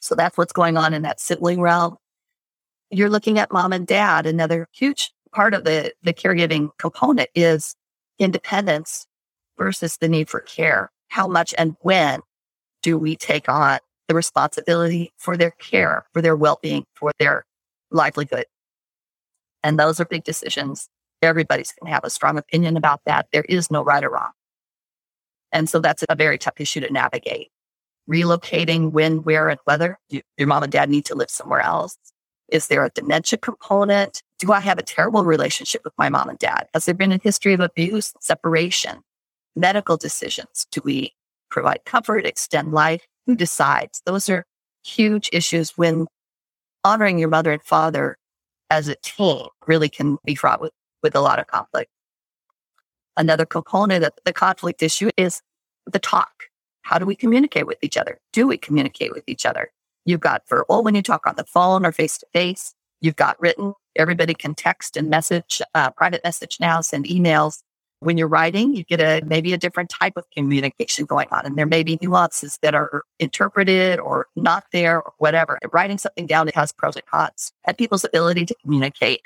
So 0.00 0.14
that's 0.14 0.38
what's 0.38 0.52
going 0.52 0.76
on 0.76 0.94
in 0.94 1.02
that 1.02 1.20
sibling 1.20 1.60
realm. 1.60 1.96
You're 2.90 3.10
looking 3.10 3.38
at 3.38 3.52
mom 3.52 3.72
and 3.72 3.86
dad. 3.86 4.26
Another 4.26 4.66
huge 4.72 5.12
part 5.32 5.54
of 5.54 5.64
the, 5.64 5.92
the 6.02 6.12
caregiving 6.12 6.70
component 6.78 7.28
is 7.34 7.76
independence 8.18 9.06
versus 9.58 9.98
the 9.98 10.08
need 10.08 10.28
for 10.28 10.40
care. 10.40 10.90
How 11.08 11.28
much 11.28 11.54
and 11.58 11.76
when 11.80 12.20
do 12.82 12.98
we 12.98 13.16
take 13.16 13.48
on 13.48 13.78
the 14.08 14.14
responsibility 14.14 15.12
for 15.18 15.36
their 15.36 15.52
care, 15.52 16.06
for 16.12 16.22
their 16.22 16.36
well 16.36 16.58
being, 16.62 16.84
for 16.94 17.12
their 17.18 17.44
livelihood? 17.90 18.46
And 19.62 19.78
those 19.78 20.00
are 20.00 20.04
big 20.04 20.24
decisions. 20.24 20.88
Everybody's 21.22 21.72
going 21.72 21.90
to 21.90 21.94
have 21.94 22.04
a 22.04 22.10
strong 22.10 22.38
opinion 22.38 22.76
about 22.76 23.02
that. 23.04 23.28
There 23.32 23.44
is 23.48 23.70
no 23.70 23.84
right 23.84 24.02
or 24.02 24.10
wrong. 24.10 24.30
And 25.52 25.68
so 25.68 25.80
that's 25.80 26.04
a 26.08 26.14
very 26.14 26.38
tough 26.38 26.60
issue 26.60 26.80
to 26.80 26.92
navigate. 26.92 27.48
Relocating 28.08 28.92
when, 28.92 29.18
where, 29.18 29.48
and 29.48 29.60
whether 29.64 29.98
your 30.08 30.48
mom 30.48 30.62
and 30.62 30.72
dad 30.72 30.90
need 30.90 31.04
to 31.06 31.14
live 31.14 31.30
somewhere 31.30 31.60
else. 31.60 31.96
Is 32.48 32.66
there 32.66 32.84
a 32.84 32.90
dementia 32.90 33.38
component? 33.38 34.22
Do 34.38 34.52
I 34.52 34.60
have 34.60 34.78
a 34.78 34.82
terrible 34.82 35.24
relationship 35.24 35.82
with 35.84 35.92
my 35.96 36.08
mom 36.08 36.28
and 36.28 36.38
dad? 36.38 36.66
Has 36.74 36.86
there 36.86 36.94
been 36.94 37.12
a 37.12 37.20
history 37.22 37.52
of 37.52 37.60
abuse, 37.60 38.12
separation, 38.20 39.02
medical 39.54 39.96
decisions? 39.96 40.66
Do 40.72 40.80
we 40.84 41.14
provide 41.50 41.84
comfort, 41.84 42.26
extend 42.26 42.72
life? 42.72 43.06
Who 43.26 43.36
decides? 43.36 44.02
Those 44.04 44.28
are 44.28 44.44
huge 44.84 45.30
issues 45.32 45.76
when 45.76 46.06
honoring 46.84 47.18
your 47.18 47.28
mother 47.28 47.52
and 47.52 47.62
father 47.62 48.16
as 48.70 48.88
a 48.88 48.96
team 48.96 49.46
really 49.66 49.88
can 49.88 50.18
be 50.24 50.34
fraught 50.34 50.60
with, 50.60 50.72
with 51.02 51.14
a 51.14 51.20
lot 51.20 51.38
of 51.38 51.46
conflict. 51.46 51.90
Another 53.20 53.44
component 53.44 54.02
of 54.02 54.12
the 54.24 54.32
conflict 54.32 54.82
issue 54.82 55.10
is 55.18 55.42
the 55.84 55.98
talk. 55.98 56.44
How 56.80 56.98
do 56.98 57.04
we 57.04 57.14
communicate 57.14 57.66
with 57.66 57.76
each 57.82 57.98
other? 57.98 58.18
Do 58.32 58.46
we 58.46 58.56
communicate 58.56 59.12
with 59.12 59.24
each 59.26 59.44
other? 59.44 59.70
You've 60.06 60.20
got 60.20 60.48
verbal 60.48 60.82
when 60.82 60.94
you 60.94 61.02
talk 61.02 61.26
on 61.26 61.34
the 61.36 61.44
phone 61.44 61.84
or 61.84 61.92
face 61.92 62.16
to 62.16 62.26
face. 62.32 62.72
You've 63.02 63.16
got 63.16 63.38
written. 63.38 63.74
Everybody 63.94 64.32
can 64.32 64.54
text 64.54 64.96
and 64.96 65.10
message, 65.10 65.60
uh, 65.74 65.90
private 65.90 66.22
message 66.24 66.56
now, 66.60 66.80
send 66.80 67.04
emails. 67.04 67.58
When 67.98 68.16
you're 68.16 68.26
writing, 68.26 68.74
you 68.74 68.84
get 68.84 69.02
a 69.02 69.20
maybe 69.26 69.52
a 69.52 69.58
different 69.58 69.90
type 69.90 70.14
of 70.16 70.24
communication 70.34 71.04
going 71.04 71.28
on, 71.30 71.44
and 71.44 71.58
there 71.58 71.66
may 71.66 71.82
be 71.82 71.98
nuances 72.00 72.58
that 72.62 72.74
are 72.74 73.02
interpreted 73.18 74.00
or 74.00 74.28
not 74.34 74.64
there 74.72 75.02
or 75.02 75.12
whatever. 75.18 75.58
Writing 75.74 75.98
something 75.98 76.26
down 76.26 76.48
it 76.48 76.54
has 76.54 76.72
pros 76.72 76.96
and 76.96 77.04
cons, 77.04 77.52
and 77.66 77.76
people's 77.76 78.02
ability 78.02 78.46
to 78.46 78.54
communicate 78.62 79.20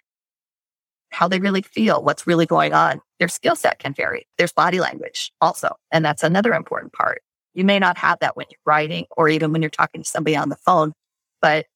how 1.11 1.29
they 1.29 1.39
really 1.39 1.63
feel, 1.63 2.03
what's 2.03 2.27
really 2.27 2.47
going 2.47 2.73
on. 2.73 3.01
Their 3.19 3.29
skill 3.29 3.57
set 3.57 3.79
can 3.79 3.95
vary. 3.95 4.27
There's 4.39 4.53
body 4.53 4.81
language 4.81 5.33
also, 5.41 5.77
and 5.93 6.05
that's 6.05 6.23
another 6.23 6.53
important 6.53 6.93
part. 6.93 7.23
You 7.55 7.65
may 7.65 7.79
not 7.79 7.97
have 7.99 8.19
that 8.21 8.37
when 8.37 8.47
you're 8.51 8.59
writing 8.67 9.07
or 9.17 9.29
even 9.29 9.53
when 9.53 9.63
you're 9.63 9.71
talking 9.71 10.03
to 10.03 10.09
somebody 10.09 10.37
on 10.37 10.49
the 10.49 10.57
phone, 10.57 10.93
but 11.41 11.67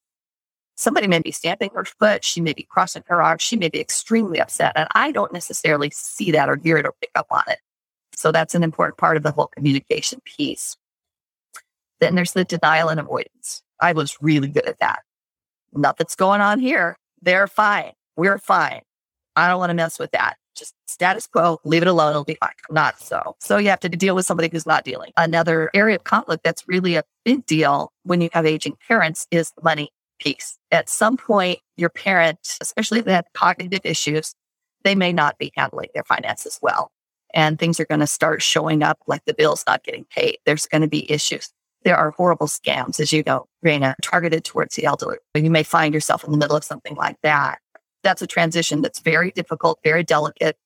somebody 0.75 1.07
may 1.07 1.19
be 1.19 1.31
stamping 1.31 1.71
her 1.73 1.85
foot. 1.85 2.23
She 2.23 2.41
may 2.41 2.53
be 2.53 2.63
crossing 2.63 3.03
her 3.07 3.21
arms. 3.21 3.41
She 3.41 3.55
may 3.55 3.69
be 3.69 3.79
extremely 3.79 4.41
upset. 4.41 4.73
And 4.75 4.89
I 4.93 5.11
don't 5.11 5.31
necessarily 5.31 5.89
see 5.91 6.31
that 6.31 6.49
or 6.49 6.57
hear 6.57 6.77
it 6.77 6.85
or 6.85 6.93
pick 6.99 7.11
up 7.15 7.27
on 7.31 7.43
it. 7.47 7.59
So 8.13 8.31
that's 8.31 8.55
an 8.55 8.63
important 8.63 8.97
part 8.97 9.15
of 9.15 9.23
the 9.23 9.31
whole 9.31 9.47
communication 9.47 10.19
piece. 10.25 10.75
Then 12.01 12.15
there's 12.15 12.33
the 12.33 12.43
denial 12.43 12.89
and 12.89 12.99
avoidance. 12.99 13.61
I 13.79 13.93
was 13.93 14.21
really 14.21 14.49
good 14.49 14.65
at 14.65 14.79
that. 14.79 15.03
Nothing's 15.73 16.15
going 16.15 16.41
on 16.41 16.59
here. 16.59 16.97
They're 17.21 17.47
fine. 17.47 17.91
We're 18.17 18.37
fine. 18.37 18.81
I 19.35 19.47
don't 19.47 19.59
want 19.59 19.69
to 19.69 19.75
mess 19.75 19.99
with 19.99 20.11
that 20.11 20.37
just 20.59 20.75
status 20.87 21.25
quo, 21.27 21.59
leave 21.63 21.81
it 21.81 21.87
alone, 21.87 22.11
it'll 22.11 22.23
be 22.23 22.37
fine. 22.39 22.51
Not 22.69 22.99
so. 22.99 23.35
So 23.39 23.57
you 23.57 23.69
have 23.69 23.79
to 23.81 23.89
deal 23.89 24.15
with 24.15 24.25
somebody 24.25 24.49
who's 24.51 24.65
not 24.65 24.83
dealing. 24.83 25.11
Another 25.17 25.69
area 25.73 25.95
of 25.95 26.03
conflict 26.03 26.43
that's 26.43 26.67
really 26.67 26.95
a 26.95 27.03
big 27.25 27.45
deal 27.45 27.91
when 28.03 28.21
you 28.21 28.29
have 28.33 28.45
aging 28.45 28.77
parents 28.87 29.27
is 29.31 29.51
the 29.51 29.63
money 29.63 29.89
piece. 30.19 30.57
At 30.71 30.89
some 30.89 31.17
point, 31.17 31.59
your 31.77 31.89
parent, 31.89 32.57
especially 32.61 32.99
if 32.99 33.05
they 33.05 33.13
have 33.13 33.25
cognitive 33.33 33.81
issues, 33.83 34.35
they 34.83 34.95
may 34.95 35.13
not 35.13 35.37
be 35.37 35.51
handling 35.55 35.89
their 35.93 36.03
finances 36.03 36.59
well. 36.61 36.91
And 37.33 37.57
things 37.57 37.79
are 37.79 37.85
going 37.85 37.99
to 37.99 38.07
start 38.07 38.41
showing 38.41 38.83
up 38.83 38.99
like 39.07 39.23
the 39.25 39.33
bill's 39.33 39.63
not 39.67 39.83
getting 39.83 40.05
paid. 40.05 40.37
There's 40.45 40.65
going 40.65 40.81
to 40.81 40.87
be 40.87 41.11
issues. 41.11 41.49
There 41.83 41.95
are 41.95 42.11
horrible 42.11 42.47
scams, 42.47 42.99
as 42.99 43.13
you 43.13 43.23
know, 43.25 43.45
Rayna, 43.63 43.93
targeted 44.01 44.43
towards 44.43 44.75
the 44.75 44.85
elderly. 44.85 45.17
You 45.35 45.49
may 45.49 45.63
find 45.63 45.93
yourself 45.93 46.23
in 46.25 46.31
the 46.31 46.37
middle 46.37 46.57
of 46.57 46.63
something 46.63 46.95
like 46.95 47.15
that 47.23 47.59
that's 48.09 48.23
a 48.23 48.27
transition 48.27 48.81
that's 48.81 49.01
very 49.01 49.29
difficult, 49.29 49.77
very 49.83 50.03
delicate, 50.03 50.57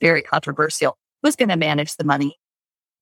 very 0.00 0.22
controversial. 0.22 0.98
Who's 1.22 1.36
going 1.36 1.50
to 1.50 1.56
manage 1.56 1.94
the 1.94 2.02
money? 2.02 2.34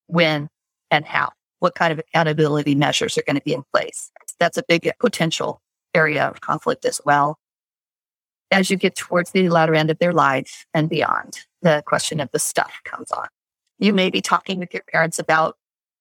When 0.08 0.50
and 0.90 1.06
how? 1.06 1.30
What 1.60 1.74
kind 1.74 1.90
of 1.90 1.98
accountability 1.98 2.74
measures 2.74 3.16
are 3.16 3.22
going 3.26 3.36
to 3.36 3.42
be 3.42 3.54
in 3.54 3.62
place? 3.72 4.10
That's 4.38 4.58
a 4.58 4.62
big 4.68 4.92
potential 5.00 5.62
area 5.94 6.26
of 6.26 6.42
conflict 6.42 6.84
as 6.84 7.00
well. 7.06 7.38
As 8.50 8.70
you 8.70 8.76
get 8.76 8.94
towards 8.94 9.30
the 9.30 9.48
latter 9.48 9.74
end 9.74 9.90
of 9.90 9.98
their 10.00 10.12
life 10.12 10.66
and 10.74 10.90
beyond, 10.90 11.38
the 11.62 11.82
question 11.86 12.20
of 12.20 12.28
the 12.32 12.38
stuff 12.38 12.80
comes 12.84 13.10
on. 13.10 13.26
You 13.78 13.94
may 13.94 14.10
be 14.10 14.20
talking 14.20 14.58
with 14.58 14.74
your 14.74 14.82
parents 14.92 15.18
about, 15.18 15.56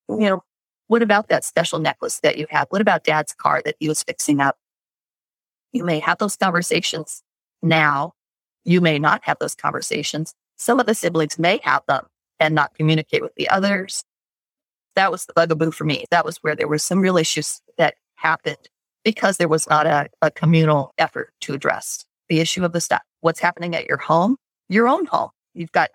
you 0.09 0.17
know, 0.17 0.43
what 0.88 1.01
about 1.01 1.29
that 1.29 1.45
special 1.45 1.79
necklace 1.79 2.19
that 2.19 2.38
you 2.38 2.47
have? 2.50 2.67
What 2.69 2.81
about 2.81 3.05
dad's 3.05 3.33
car 3.33 3.62
that 3.63 3.77
he 3.79 3.88
was 3.88 4.03
fixing 4.03 4.41
up? 4.41 4.57
You 5.71 5.85
may 5.85 6.00
have 6.00 6.17
those 6.17 6.35
conversations 6.35 7.24
now. 7.65 8.13
You 8.63 8.81
may 8.81 8.98
not 8.98 9.22
have 9.24 9.38
those 9.39 9.55
conversations. 9.55 10.34
Some 10.57 10.79
of 10.79 10.86
the 10.86 10.95
siblings 10.95 11.38
may 11.38 11.60
have 11.63 11.84
them 11.88 12.05
and 12.39 12.55
not 12.55 12.74
communicate 12.75 13.22
with 13.22 13.36
the 13.36 13.50
others. 13.50 14.03
That 14.95 15.12
was 15.12 15.25
the 15.25 15.34
bugaboo 15.34 15.72
for 15.72 15.84
me. 15.84 16.05
That 16.12 16.25
was 16.25 16.38
where 16.38 16.55
there 16.55 16.67
were 16.67 16.77
some 16.77 17.01
real 17.01 17.17
issues 17.17 17.62
that 17.77 17.95
happened 18.15 18.69
because 19.03 19.38
there 19.38 19.48
was 19.48 19.69
not 19.69 19.86
a, 19.86 20.10
a 20.22 20.31
communal 20.31 20.93
effort 20.98 21.31
to 21.41 21.53
address 21.53 22.05
the 22.29 22.39
issue 22.39 22.65
of 22.65 22.72
the 22.74 22.81
stuff. 22.81 23.01
What's 23.22 23.39
happening 23.39 23.75
at 23.75 23.86
your 23.86 23.98
home, 23.98 24.38
your 24.69 24.88
own 24.88 25.05
home. 25.05 25.29
You've 25.53 25.72
got 25.72 25.91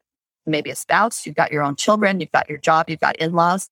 maybe 0.46 0.70
a 0.70 0.76
spouse, 0.76 1.26
you've 1.26 1.36
got 1.36 1.52
your 1.52 1.62
own 1.62 1.76
children, 1.76 2.20
you've 2.20 2.32
got 2.32 2.48
your 2.48 2.58
job, 2.58 2.88
you've 2.88 3.00
got 3.00 3.16
in 3.16 3.32
laws. 3.32 3.68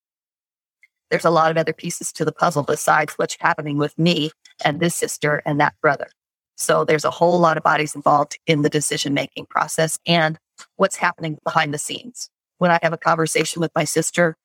There's 1.11 1.25
a 1.25 1.31
lot 1.31 1.50
of 1.50 1.57
other 1.57 1.73
pieces 1.73 2.12
to 2.12 2.25
the 2.25 2.33
puzzle 2.33 2.62
besides 2.62 3.14
what's 3.14 3.37
happening 3.40 3.78
with 3.78 3.99
me 3.99 4.31
and 4.64 4.81
this 4.81 4.95
sister 4.95 5.43
and 5.47 5.61
that 5.61 5.75
brother. 5.81 6.09
So 6.59 6.85
there's 6.85 7.05
a 7.05 7.11
whole 7.11 7.38
lot 7.38 7.57
of 7.57 7.62
bodies 7.62 7.95
involved 7.95 8.38
in 8.47 8.62
the 8.62 8.69
decision 8.69 9.15
making 9.15 9.47
process 9.47 9.99
and 10.07 10.38
what's 10.77 10.97
happening 10.97 11.38
behind 11.45 11.73
the 11.73 11.79
scenes. 11.79 12.31
When 12.59 12.73
I 12.73 12.81
have 12.83 12.93
a 12.93 12.99
conversation 12.99 13.61
with 13.61 13.71
my 13.77 13.85
sister, 13.85 14.37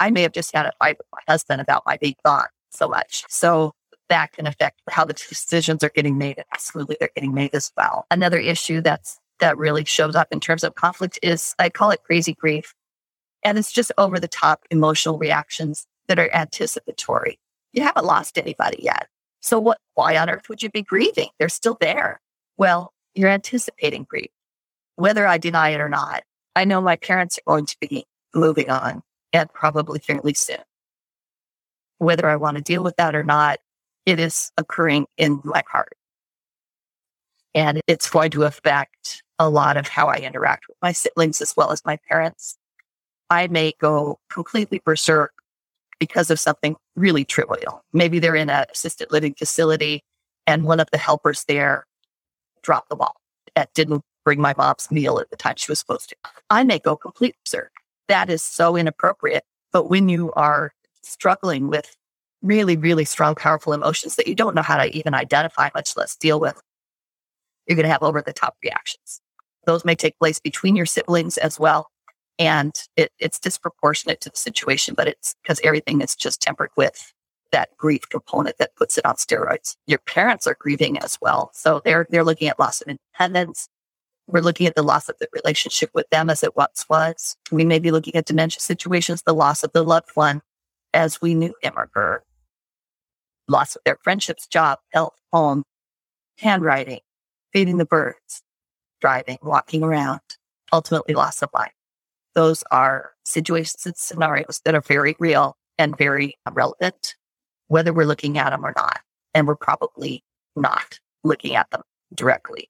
I 0.00 0.10
may 0.10 0.22
have 0.22 0.32
just 0.32 0.54
had 0.54 0.66
a 0.66 0.72
fight 0.80 0.98
with 0.98 1.06
my 1.12 1.20
husband 1.28 1.60
about 1.60 1.84
my 1.86 1.96
being 1.96 2.16
gone 2.24 2.48
so 2.70 2.88
much. 2.88 3.24
So 3.28 3.72
that 4.08 4.32
can 4.32 4.48
affect 4.48 4.80
how 4.90 5.04
the 5.04 5.12
decisions 5.12 5.84
are 5.84 5.90
getting 5.90 6.18
made. 6.18 6.38
And 6.38 6.46
absolutely 6.52 6.96
they're 6.98 7.10
getting 7.14 7.34
made 7.34 7.54
as 7.54 7.70
well. 7.76 8.04
Another 8.10 8.38
issue 8.38 8.80
that's 8.80 9.18
that 9.38 9.56
really 9.56 9.84
shows 9.84 10.16
up 10.16 10.28
in 10.32 10.40
terms 10.40 10.64
of 10.64 10.74
conflict 10.74 11.18
is 11.22 11.54
I 11.58 11.70
call 11.70 11.92
it 11.92 12.02
crazy 12.02 12.34
grief. 12.34 12.74
And 13.44 13.56
it's 13.56 13.72
just 13.72 13.92
over 13.96 14.18
the 14.18 14.28
top 14.28 14.64
emotional 14.70 15.18
reactions 15.18 15.86
that 16.08 16.18
are 16.18 16.28
anticipatory. 16.34 17.38
You 17.72 17.84
haven't 17.84 18.04
lost 18.04 18.36
anybody 18.36 18.82
yet 18.82 19.06
So 19.40 19.58
what, 19.58 19.78
why 19.94 20.16
on 20.16 20.30
earth 20.30 20.48
would 20.48 20.62
you 20.62 20.70
be 20.70 20.82
grieving? 20.82 21.28
They're 21.38 21.48
still 21.48 21.76
there. 21.80 22.20
Well, 22.56 22.92
you're 23.14 23.30
anticipating 23.30 24.04
grief. 24.04 24.30
Whether 24.96 25.26
I 25.26 25.38
deny 25.38 25.70
it 25.70 25.80
or 25.80 25.88
not, 25.88 26.22
I 26.54 26.64
know 26.64 26.80
my 26.80 26.96
parents 26.96 27.38
are 27.38 27.50
going 27.50 27.66
to 27.66 27.76
be 27.80 28.04
moving 28.34 28.70
on 28.70 29.02
and 29.32 29.52
probably 29.52 29.98
fairly 29.98 30.34
soon. 30.34 30.58
Whether 31.98 32.28
I 32.28 32.36
want 32.36 32.56
to 32.56 32.62
deal 32.62 32.82
with 32.82 32.96
that 32.96 33.14
or 33.14 33.24
not, 33.24 33.58
it 34.06 34.18
is 34.18 34.52
occurring 34.56 35.06
in 35.16 35.40
my 35.44 35.62
heart. 35.70 35.96
And 37.54 37.80
it's 37.86 38.08
going 38.08 38.30
to 38.32 38.44
affect 38.44 39.22
a 39.38 39.48
lot 39.48 39.76
of 39.76 39.88
how 39.88 40.08
I 40.08 40.16
interact 40.16 40.68
with 40.68 40.76
my 40.82 40.92
siblings 40.92 41.40
as 41.40 41.54
well 41.56 41.72
as 41.72 41.84
my 41.84 41.98
parents. 42.08 42.56
I 43.28 43.46
may 43.46 43.72
go 43.80 44.18
completely 44.28 44.80
berserk 44.84 45.32
because 46.00 46.30
of 46.30 46.40
something 46.40 46.74
really 46.96 47.24
trivial. 47.24 47.84
Maybe 47.92 48.18
they're 48.18 48.34
in 48.34 48.50
an 48.50 48.64
assisted 48.72 49.12
living 49.12 49.34
facility 49.34 50.02
and 50.46 50.64
one 50.64 50.80
of 50.80 50.88
the 50.90 50.98
helpers 50.98 51.44
there 51.44 51.86
dropped 52.62 52.88
the 52.88 52.96
ball 52.96 53.14
and 53.54 53.68
didn't 53.74 54.02
bring 54.24 54.40
my 54.40 54.54
mom's 54.56 54.90
meal 54.90 55.20
at 55.20 55.30
the 55.30 55.36
time 55.36 55.54
she 55.56 55.70
was 55.70 55.78
supposed 55.78 56.08
to. 56.08 56.16
I 56.48 56.64
may 56.64 56.78
go 56.78 56.96
completely 56.96 57.38
berserk. 57.44 57.72
That 58.08 58.28
is 58.28 58.42
so 58.42 58.76
inappropriate. 58.76 59.44
But 59.72 59.88
when 59.88 60.08
you 60.08 60.32
are 60.32 60.72
struggling 61.02 61.68
with 61.68 61.96
really, 62.42 62.76
really 62.76 63.04
strong, 63.04 63.34
powerful 63.34 63.72
emotions 63.72 64.16
that 64.16 64.26
you 64.26 64.34
don't 64.34 64.54
know 64.54 64.62
how 64.62 64.76
to 64.78 64.94
even 64.96 65.14
identify, 65.14 65.70
much 65.74 65.96
less 65.96 66.16
deal 66.16 66.40
with, 66.40 66.60
you're 67.66 67.76
going 67.76 67.84
to 67.84 67.92
have 67.92 68.02
over 68.02 68.22
the 68.22 68.32
top 68.32 68.56
reactions. 68.64 69.20
Those 69.66 69.84
may 69.84 69.94
take 69.94 70.18
place 70.18 70.40
between 70.40 70.74
your 70.74 70.86
siblings 70.86 71.38
as 71.38 71.60
well 71.60 71.90
and 72.40 72.72
it, 72.96 73.12
it's 73.18 73.38
disproportionate 73.38 74.22
to 74.22 74.30
the 74.30 74.36
situation, 74.36 74.94
but 74.96 75.06
it's 75.06 75.36
because 75.42 75.60
everything 75.62 76.00
is 76.00 76.16
just 76.16 76.40
tempered 76.40 76.70
with 76.74 77.12
that 77.52 77.68
grief 77.76 78.08
component 78.08 78.56
that 78.56 78.74
puts 78.76 78.96
it 78.96 79.04
on 79.04 79.16
steroids. 79.16 79.76
Your 79.86 79.98
parents 79.98 80.46
are 80.46 80.56
grieving 80.58 80.98
as 80.98 81.18
well. 81.20 81.50
So 81.52 81.82
they're, 81.84 82.06
they're 82.08 82.24
looking 82.24 82.48
at 82.48 82.58
loss 82.58 82.80
of 82.80 82.88
independence. 82.88 83.68
We're 84.26 84.40
looking 84.40 84.66
at 84.66 84.74
the 84.74 84.82
loss 84.82 85.10
of 85.10 85.16
the 85.20 85.28
relationship 85.34 85.90
with 85.92 86.08
them 86.08 86.30
as 86.30 86.42
it 86.42 86.56
once 86.56 86.86
was. 86.88 87.36
We 87.52 87.64
may 87.64 87.78
be 87.78 87.90
looking 87.90 88.14
at 88.14 88.24
dementia 88.24 88.60
situations, 88.60 89.22
the 89.22 89.34
loss 89.34 89.62
of 89.62 89.72
the 89.72 89.82
loved 89.82 90.10
one 90.14 90.40
as 90.94 91.20
we 91.20 91.34
knew 91.34 91.52
him 91.62 91.74
or 91.76 91.90
her, 91.92 92.22
loss 93.48 93.76
of 93.76 93.82
their 93.84 93.98
friendships, 94.02 94.46
job, 94.46 94.78
health, 94.92 95.14
home, 95.30 95.64
handwriting, 96.38 97.00
feeding 97.52 97.76
the 97.76 97.84
birds, 97.84 98.42
driving, 99.00 99.38
walking 99.42 99.82
around, 99.82 100.20
ultimately 100.72 101.14
loss 101.14 101.42
of 101.42 101.50
life 101.52 101.72
those 102.34 102.62
are 102.70 103.12
situations 103.24 103.86
and 103.86 103.96
scenarios 103.96 104.60
that 104.64 104.74
are 104.74 104.80
very 104.80 105.16
real 105.18 105.56
and 105.78 105.96
very 105.96 106.34
relevant, 106.50 107.14
whether 107.68 107.92
we're 107.92 108.04
looking 108.04 108.38
at 108.38 108.50
them 108.50 108.64
or 108.64 108.72
not. 108.76 109.00
And 109.34 109.46
we're 109.46 109.56
probably 109.56 110.24
not 110.56 110.98
looking 111.24 111.54
at 111.54 111.70
them 111.70 111.82
directly, 112.14 112.68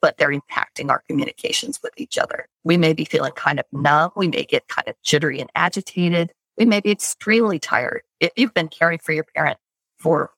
but 0.00 0.18
they're 0.18 0.32
impacting 0.32 0.90
our 0.90 1.02
communications 1.08 1.80
with 1.82 1.92
each 1.96 2.18
other. 2.18 2.46
We 2.64 2.76
may 2.76 2.92
be 2.92 3.04
feeling 3.04 3.32
kind 3.32 3.58
of 3.58 3.66
numb. 3.72 4.10
We 4.16 4.28
may 4.28 4.44
get 4.44 4.68
kind 4.68 4.88
of 4.88 4.94
jittery 5.02 5.40
and 5.40 5.50
agitated. 5.54 6.32
We 6.58 6.66
may 6.66 6.80
be 6.80 6.90
extremely 6.90 7.58
tired. 7.58 8.02
If 8.20 8.32
you've 8.36 8.54
been 8.54 8.68
caring 8.68 8.98
for 8.98 9.12
your 9.12 9.24
parent 9.34 9.58
for 9.98 10.30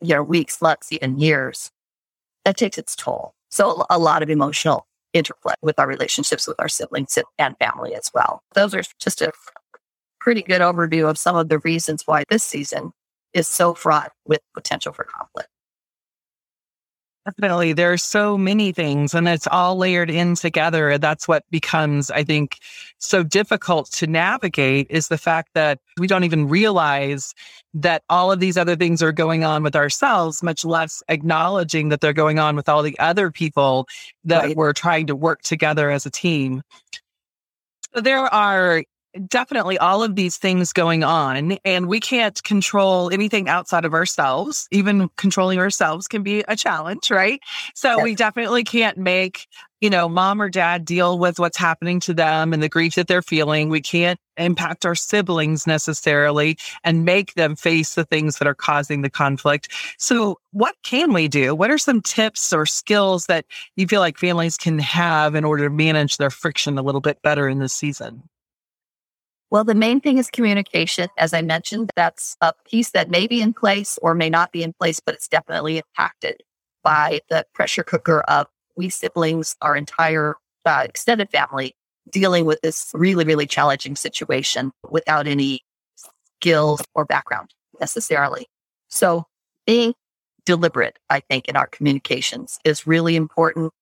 you 0.00 0.14
know, 0.14 0.22
weeks, 0.22 0.62
months, 0.62 0.92
even 0.92 1.18
years, 1.18 1.70
that 2.44 2.56
takes 2.56 2.78
its 2.78 2.96
toll. 2.96 3.34
So 3.50 3.84
a 3.90 3.98
lot 3.98 4.22
of 4.22 4.30
emotional 4.30 4.86
interplay 5.18 5.54
with 5.62 5.78
our 5.78 5.86
relationships 5.86 6.46
with 6.46 6.58
our 6.58 6.68
siblings 6.68 7.18
and 7.38 7.56
family 7.58 7.94
as 7.94 8.10
well. 8.14 8.42
Those 8.54 8.74
are 8.74 8.82
just 8.98 9.20
a 9.20 9.32
pretty 10.20 10.42
good 10.42 10.60
overview 10.60 11.08
of 11.08 11.18
some 11.18 11.36
of 11.36 11.48
the 11.48 11.58
reasons 11.58 12.02
why 12.06 12.24
this 12.28 12.42
season 12.42 12.92
is 13.34 13.46
so 13.46 13.74
fraught 13.74 14.12
with 14.26 14.40
potential 14.54 14.92
for 14.92 15.04
conflict. 15.04 15.48
Definitely. 17.28 17.74
There's 17.74 18.02
so 18.02 18.38
many 18.38 18.72
things 18.72 19.12
and 19.12 19.28
it's 19.28 19.46
all 19.48 19.76
layered 19.76 20.08
in 20.08 20.34
together. 20.34 20.96
That's 20.96 21.28
what 21.28 21.44
becomes, 21.50 22.10
I 22.10 22.24
think, 22.24 22.56
so 22.96 23.22
difficult 23.22 23.90
to 23.92 24.06
navigate 24.06 24.86
is 24.88 25.08
the 25.08 25.18
fact 25.18 25.50
that 25.52 25.78
we 25.98 26.06
don't 26.06 26.24
even 26.24 26.48
realize 26.48 27.34
that 27.74 28.02
all 28.08 28.32
of 28.32 28.40
these 28.40 28.56
other 28.56 28.76
things 28.76 29.02
are 29.02 29.12
going 29.12 29.44
on 29.44 29.62
with 29.62 29.76
ourselves, 29.76 30.42
much 30.42 30.64
less 30.64 31.02
acknowledging 31.10 31.90
that 31.90 32.00
they're 32.00 32.14
going 32.14 32.38
on 32.38 32.56
with 32.56 32.66
all 32.66 32.82
the 32.82 32.98
other 32.98 33.30
people 33.30 33.86
that 34.24 34.44
right. 34.44 34.56
we're 34.56 34.72
trying 34.72 35.06
to 35.08 35.14
work 35.14 35.42
together 35.42 35.90
as 35.90 36.06
a 36.06 36.10
team. 36.10 36.62
There 37.92 38.24
are 38.24 38.84
definitely 39.26 39.78
all 39.78 40.02
of 40.02 40.16
these 40.16 40.36
things 40.36 40.72
going 40.72 41.02
on 41.02 41.52
and 41.64 41.88
we 41.88 42.00
can't 42.00 42.42
control 42.44 43.10
anything 43.10 43.48
outside 43.48 43.84
of 43.84 43.94
ourselves. 43.94 44.68
Even 44.70 45.08
controlling 45.16 45.58
ourselves 45.58 46.06
can 46.06 46.22
be 46.22 46.44
a 46.48 46.56
challenge 46.56 47.10
right? 47.10 47.40
So 47.74 47.96
yes. 47.96 48.04
we 48.04 48.14
definitely 48.14 48.64
can't 48.64 48.98
make 48.98 49.46
you 49.80 49.88
know 49.88 50.08
mom 50.08 50.42
or 50.42 50.48
dad 50.48 50.84
deal 50.84 51.18
with 51.18 51.38
what's 51.38 51.56
happening 51.56 52.00
to 52.00 52.12
them 52.12 52.52
and 52.52 52.62
the 52.62 52.68
grief 52.68 52.96
that 52.96 53.06
they're 53.06 53.22
feeling. 53.22 53.68
We 53.68 53.80
can't 53.80 54.18
impact 54.36 54.84
our 54.84 54.94
siblings 54.94 55.66
necessarily 55.66 56.58
and 56.84 57.04
make 57.04 57.34
them 57.34 57.56
face 57.56 57.94
the 57.94 58.04
things 58.04 58.38
that 58.38 58.48
are 58.48 58.54
causing 58.54 59.02
the 59.02 59.10
conflict. 59.10 59.72
So 59.98 60.38
what 60.52 60.74
can 60.82 61.12
we 61.12 61.28
do? 61.28 61.54
What 61.54 61.70
are 61.70 61.78
some 61.78 62.02
tips 62.02 62.52
or 62.52 62.66
skills 62.66 63.26
that 63.26 63.46
you 63.76 63.86
feel 63.86 64.00
like 64.00 64.18
families 64.18 64.56
can 64.56 64.78
have 64.78 65.34
in 65.34 65.44
order 65.44 65.68
to 65.68 65.74
manage 65.74 66.16
their 66.18 66.30
friction 66.30 66.78
a 66.78 66.82
little 66.82 67.00
bit 67.00 67.22
better 67.22 67.48
in 67.48 67.58
this 67.58 67.72
season 67.72 68.22
well, 69.50 69.64
the 69.64 69.74
main 69.74 70.00
thing 70.00 70.18
is 70.18 70.28
communication. 70.30 71.08
As 71.16 71.32
I 71.32 71.42
mentioned, 71.42 71.90
that's 71.96 72.36
a 72.40 72.52
piece 72.68 72.90
that 72.90 73.10
may 73.10 73.26
be 73.26 73.40
in 73.40 73.54
place 73.54 73.98
or 74.02 74.14
may 74.14 74.28
not 74.28 74.52
be 74.52 74.62
in 74.62 74.74
place, 74.74 75.00
but 75.00 75.14
it's 75.14 75.28
definitely 75.28 75.78
impacted 75.78 76.42
by 76.82 77.20
the 77.30 77.46
pressure 77.54 77.82
cooker 77.82 78.20
of 78.22 78.46
we 78.76 78.88
siblings, 78.88 79.56
our 79.60 79.74
entire 79.74 80.36
uh, 80.64 80.82
extended 80.84 81.30
family 81.30 81.74
dealing 82.10 82.44
with 82.44 82.60
this 82.62 82.90
really, 82.94 83.24
really 83.24 83.46
challenging 83.46 83.96
situation 83.96 84.70
without 84.88 85.26
any 85.26 85.62
skills 86.40 86.82
or 86.94 87.04
background 87.04 87.50
necessarily. 87.80 88.46
So 88.88 89.24
being 89.66 89.94
deliberate, 90.44 90.98
I 91.10 91.20
think, 91.20 91.48
in 91.48 91.56
our 91.56 91.66
communications 91.66 92.58
is 92.64 92.86
really 92.86 93.16
important. 93.16 93.72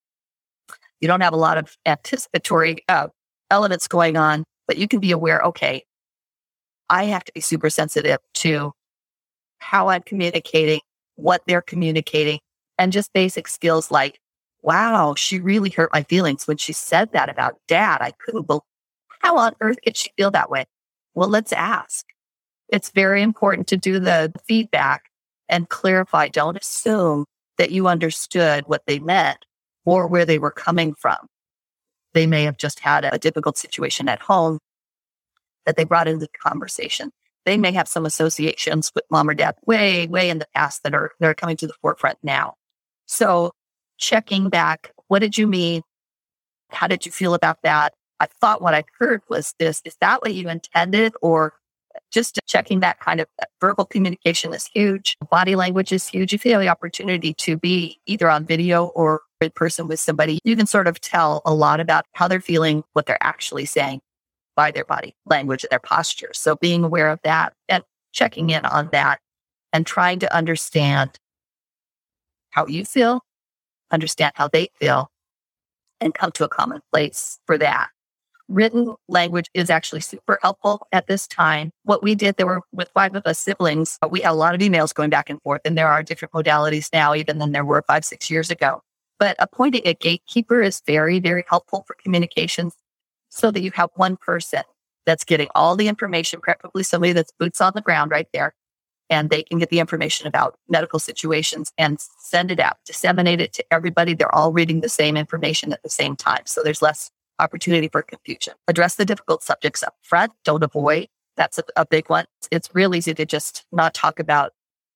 You 1.00 1.08
don't 1.08 1.20
have 1.20 1.34
a 1.34 1.36
lot 1.36 1.58
of 1.58 1.76
anticipatory 1.84 2.78
uh, 2.88 3.08
elements 3.50 3.86
going 3.86 4.16
on 4.16 4.44
but 4.66 4.78
you 4.78 4.88
can 4.88 5.00
be 5.00 5.12
aware, 5.12 5.40
okay, 5.40 5.84
I 6.88 7.04
have 7.04 7.24
to 7.24 7.32
be 7.32 7.40
super 7.40 7.70
sensitive 7.70 8.18
to 8.34 8.72
how 9.58 9.88
I'm 9.88 10.02
communicating, 10.02 10.80
what 11.16 11.42
they're 11.46 11.62
communicating, 11.62 12.40
and 12.78 12.92
just 12.92 13.12
basic 13.12 13.48
skills 13.48 13.90
like, 13.90 14.20
wow, 14.62 15.14
she 15.16 15.40
really 15.40 15.70
hurt 15.70 15.90
my 15.92 16.02
feelings 16.02 16.46
when 16.46 16.56
she 16.56 16.72
said 16.72 17.12
that 17.12 17.28
about 17.28 17.58
dad. 17.68 17.98
I 18.00 18.12
couldn't 18.12 18.46
believe 18.46 18.62
how 19.20 19.38
on 19.38 19.54
earth 19.60 19.78
could 19.82 19.96
she 19.96 20.10
feel 20.16 20.30
that 20.32 20.50
way? 20.50 20.66
Well, 21.14 21.28
let's 21.28 21.52
ask. 21.52 22.04
It's 22.68 22.90
very 22.90 23.22
important 23.22 23.66
to 23.68 23.76
do 23.76 23.98
the 23.98 24.32
feedback 24.46 25.04
and 25.48 25.68
clarify. 25.68 26.28
Don't 26.28 26.56
assume 26.56 27.24
that 27.58 27.70
you 27.70 27.88
understood 27.88 28.64
what 28.66 28.82
they 28.86 28.98
meant 28.98 29.38
or 29.84 30.06
where 30.06 30.24
they 30.24 30.38
were 30.38 30.50
coming 30.50 30.94
from. 30.94 31.16
They 32.16 32.26
may 32.26 32.44
have 32.44 32.56
just 32.56 32.80
had 32.80 33.04
a 33.04 33.18
difficult 33.18 33.58
situation 33.58 34.08
at 34.08 34.20
home 34.20 34.58
that 35.66 35.76
they 35.76 35.84
brought 35.84 36.08
into 36.08 36.24
the 36.24 36.38
conversation. 36.38 37.10
They 37.44 37.58
may 37.58 37.72
have 37.72 37.86
some 37.86 38.06
associations 38.06 38.90
with 38.94 39.04
mom 39.10 39.28
or 39.28 39.34
dad 39.34 39.54
way, 39.66 40.06
way 40.06 40.30
in 40.30 40.38
the 40.38 40.46
past 40.54 40.82
that 40.84 40.94
are 40.94 41.10
that 41.20 41.28
are 41.28 41.34
coming 41.34 41.58
to 41.58 41.66
the 41.66 41.74
forefront 41.82 42.16
now. 42.22 42.54
So 43.04 43.52
checking 43.98 44.48
back, 44.48 44.92
what 45.08 45.18
did 45.18 45.36
you 45.36 45.46
mean? 45.46 45.82
How 46.70 46.86
did 46.86 47.04
you 47.04 47.12
feel 47.12 47.34
about 47.34 47.58
that? 47.64 47.92
I 48.18 48.28
thought 48.40 48.62
what 48.62 48.72
I 48.72 48.84
heard 48.98 49.20
was 49.28 49.52
this. 49.58 49.82
Is 49.84 49.98
that 50.00 50.22
what 50.22 50.32
you 50.32 50.48
intended? 50.48 51.12
Or 51.20 51.52
just 52.16 52.40
checking 52.46 52.80
that 52.80 52.98
kind 52.98 53.20
of 53.20 53.28
verbal 53.60 53.84
communication 53.84 54.54
is 54.54 54.66
huge. 54.66 55.18
Body 55.30 55.54
language 55.54 55.92
is 55.92 56.08
huge. 56.08 56.32
If 56.32 56.46
you 56.46 56.52
have 56.52 56.62
the 56.62 56.68
opportunity 56.68 57.34
to 57.34 57.58
be 57.58 58.00
either 58.06 58.30
on 58.30 58.46
video 58.46 58.86
or 58.86 59.20
in 59.42 59.50
person 59.50 59.86
with 59.86 60.00
somebody, 60.00 60.38
you 60.42 60.56
can 60.56 60.64
sort 60.66 60.86
of 60.86 60.98
tell 60.98 61.42
a 61.44 61.52
lot 61.52 61.78
about 61.78 62.06
how 62.14 62.26
they're 62.26 62.40
feeling, 62.40 62.84
what 62.94 63.04
they're 63.04 63.22
actually 63.22 63.66
saying 63.66 64.00
by 64.56 64.70
their 64.70 64.86
body 64.86 65.14
language 65.26 65.62
and 65.62 65.68
their 65.70 65.78
posture. 65.78 66.30
So 66.32 66.56
being 66.56 66.84
aware 66.84 67.10
of 67.10 67.20
that 67.22 67.52
and 67.68 67.84
checking 68.12 68.48
in 68.48 68.64
on 68.64 68.88
that 68.92 69.20
and 69.74 69.86
trying 69.86 70.18
to 70.20 70.34
understand 70.34 71.18
how 72.48 72.66
you 72.66 72.86
feel, 72.86 73.20
understand 73.90 74.32
how 74.36 74.48
they 74.48 74.70
feel, 74.76 75.10
and 76.00 76.14
come 76.14 76.32
to 76.32 76.44
a 76.44 76.48
common 76.48 76.80
place 76.90 77.38
for 77.44 77.58
that. 77.58 77.90
Written 78.48 78.94
language 79.08 79.50
is 79.54 79.70
actually 79.70 80.02
super 80.02 80.38
helpful 80.40 80.86
at 80.92 81.08
this 81.08 81.26
time. 81.26 81.72
What 81.82 82.04
we 82.04 82.14
did, 82.14 82.36
there 82.36 82.46
were 82.46 82.60
with 82.72 82.90
five 82.94 83.16
of 83.16 83.26
us 83.26 83.40
siblings, 83.40 83.98
uh, 84.02 84.08
we 84.08 84.20
had 84.20 84.30
a 84.30 84.34
lot 84.34 84.54
of 84.54 84.60
emails 84.60 84.94
going 84.94 85.10
back 85.10 85.28
and 85.28 85.42
forth, 85.42 85.62
and 85.64 85.76
there 85.76 85.88
are 85.88 86.02
different 86.02 86.32
modalities 86.32 86.88
now, 86.92 87.12
even 87.14 87.38
than 87.38 87.50
there 87.50 87.64
were 87.64 87.82
five, 87.88 88.04
six 88.04 88.30
years 88.30 88.50
ago. 88.50 88.82
But 89.18 89.34
appointing 89.40 89.82
a 89.84 89.94
gatekeeper 89.94 90.62
is 90.62 90.80
very, 90.86 91.18
very 91.18 91.44
helpful 91.48 91.82
for 91.86 91.96
communications 92.00 92.74
so 93.30 93.50
that 93.50 93.62
you 93.62 93.72
have 93.72 93.90
one 93.94 94.16
person 94.16 94.62
that's 95.06 95.24
getting 95.24 95.48
all 95.56 95.74
the 95.74 95.88
information, 95.88 96.40
preferably 96.40 96.84
somebody 96.84 97.12
that's 97.12 97.32
boots 97.40 97.60
on 97.60 97.72
the 97.74 97.80
ground 97.80 98.12
right 98.12 98.28
there, 98.32 98.54
and 99.10 99.30
they 99.30 99.42
can 99.42 99.58
get 99.58 99.70
the 99.70 99.80
information 99.80 100.26
about 100.28 100.56
medical 100.68 100.98
situations 101.00 101.72
and 101.78 101.98
send 102.18 102.52
it 102.52 102.60
out, 102.60 102.76
disseminate 102.84 103.40
it 103.40 103.52
to 103.54 103.64
everybody. 103.72 104.14
They're 104.14 104.34
all 104.34 104.52
reading 104.52 104.82
the 104.82 104.88
same 104.88 105.16
information 105.16 105.72
at 105.72 105.82
the 105.82 105.90
same 105.90 106.14
time. 106.14 106.42
So 106.44 106.62
there's 106.62 106.82
less 106.82 107.10
opportunity 107.38 107.88
for 107.88 108.02
confusion. 108.02 108.54
Address 108.68 108.96
the 108.96 109.04
difficult 109.04 109.42
subjects 109.42 109.82
up 109.82 109.94
front. 110.02 110.32
Don't 110.44 110.62
avoid. 110.62 111.08
That's 111.36 111.58
a, 111.58 111.64
a 111.76 111.86
big 111.86 112.08
one. 112.08 112.24
It's 112.50 112.70
real 112.74 112.94
easy 112.94 113.14
to 113.14 113.26
just 113.26 113.64
not 113.72 113.94
talk 113.94 114.18
about 114.18 114.52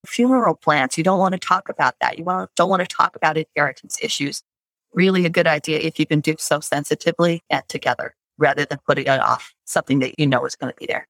funeral 0.06 0.54
plans. 0.54 0.96
You 0.96 1.04
don't 1.04 1.18
want 1.18 1.32
to 1.32 1.38
talk 1.38 1.68
about 1.68 1.94
that. 2.00 2.18
You 2.18 2.24
want, 2.24 2.50
don't 2.56 2.70
want 2.70 2.80
to 2.80 2.86
talk 2.86 3.16
about 3.16 3.36
inheritance 3.36 3.98
issues. 4.02 4.42
Really 4.94 5.26
a 5.26 5.30
good 5.30 5.46
idea 5.46 5.78
if 5.78 5.98
you 5.98 6.06
can 6.06 6.20
do 6.20 6.36
so 6.38 6.60
sensitively 6.60 7.42
and 7.50 7.62
together 7.68 8.14
rather 8.38 8.64
than 8.64 8.78
putting 8.86 9.06
it 9.06 9.20
off 9.20 9.54
something 9.66 9.98
that 10.00 10.18
you 10.18 10.26
know 10.26 10.44
is 10.46 10.56
going 10.56 10.72
to 10.72 10.76
be 10.78 10.86
there. 10.86 11.06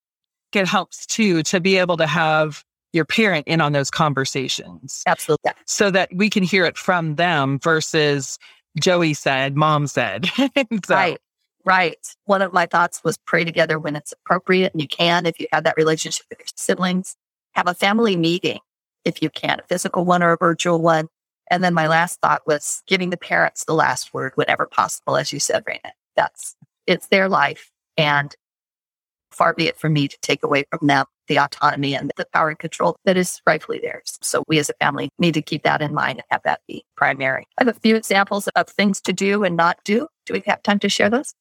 It 0.53 0.67
helps 0.67 1.07
too 1.07 1.43
to 1.45 1.61
be 1.61 1.79
able 1.79 1.97
to 1.99 2.07
have 2.07 2.65
your 2.93 3.05
parent 3.05 3.47
in 3.47 3.61
on 3.61 3.73
those 3.73 3.91
conversations. 3.91 5.03
Absolutely. 5.07 5.53
So 5.65 5.91
that 5.93 6.09
we 6.13 6.29
can 6.29 6.43
hear 6.43 6.65
it 6.65 6.77
from 6.77 7.15
them 7.15 7.61
versus 7.61 8.39
Joey 8.79 9.15
said, 9.15 9.57
mom 9.57 9.87
said. 9.87 10.27
so. 10.85 10.95
Right. 10.95 11.19
Right. 11.65 11.99
One 12.25 12.41
of 12.41 12.53
my 12.53 12.67
thoughts 12.67 13.03
was 13.05 13.19
pray 13.19 13.45
together 13.45 13.79
when 13.79 13.95
it's 13.95 14.13
appropriate 14.13 14.73
and 14.73 14.81
you 14.81 14.89
can, 14.89 15.27
if 15.27 15.39
you 15.39 15.47
have 15.53 15.65
that 15.65 15.77
relationship 15.77 16.25
with 16.31 16.39
your 16.39 16.47
siblings, 16.57 17.17
have 17.53 17.69
a 17.69 17.75
family 17.75 18.17
meeting 18.17 18.61
if 19.05 19.23
you 19.23 19.31
can, 19.31 19.61
a 19.61 19.67
physical 19.67 20.05
one 20.05 20.23
or 20.23 20.33
a 20.33 20.37
virtual 20.39 20.81
one. 20.81 21.09
And 21.51 21.65
then 21.65 21.75
my 21.75 21.89
last 21.89 22.21
thought 22.21 22.43
was 22.47 22.83
giving 22.87 23.11
the 23.11 23.17
parents 23.17 23.65
the 23.65 23.75
last 23.75 24.15
word 24.15 24.33
whenever 24.37 24.67
possible, 24.67 25.17
as 25.17 25.33
you 25.33 25.41
said, 25.41 25.65
Rayna. 25.65 25.91
That's 26.17 26.55
it's 26.87 27.09
their 27.09 27.29
life. 27.29 27.71
And 27.97 28.35
far 29.31 29.53
be 29.55 29.67
it 29.67 29.77
from 29.77 29.93
me 29.93 30.09
to 30.09 30.19
take 30.23 30.43
away 30.43 30.65
from 30.71 30.87
them 30.87 31.07
the 31.31 31.39
autonomy 31.39 31.95
and 31.95 32.13
the 32.17 32.27
power 32.35 32.49
and 32.51 32.59
control 32.59 32.97
that 33.05 33.17
is 33.17 33.41
rightfully 33.47 33.79
theirs. 33.79 34.19
So 34.21 34.43
we 34.49 34.59
as 34.59 34.69
a 34.69 34.75
family 34.75 35.11
need 35.19 35.35
to 35.35 35.43
keep 35.43 35.63
that 35.63 35.81
in 35.81 35.95
mind 35.95 36.19
and 36.19 36.25
have 36.31 36.43
that 36.43 36.61
be 36.67 36.85
primary. 36.97 37.47
I 37.57 37.65
have 37.65 37.75
a 37.75 37.81
few 37.81 37.95
examples 37.95 38.49
of 38.49 38.69
things 38.69 39.01
to 39.03 39.13
do 39.13 39.45
and 39.45 39.57
not 39.57 39.79
do. 39.85 40.09
Do 40.27 40.35
we 40.35 40.43
have 40.47 40.63
time 40.63 40.81
to 40.81 40.89
share 40.89 41.09
those? 41.09 41.33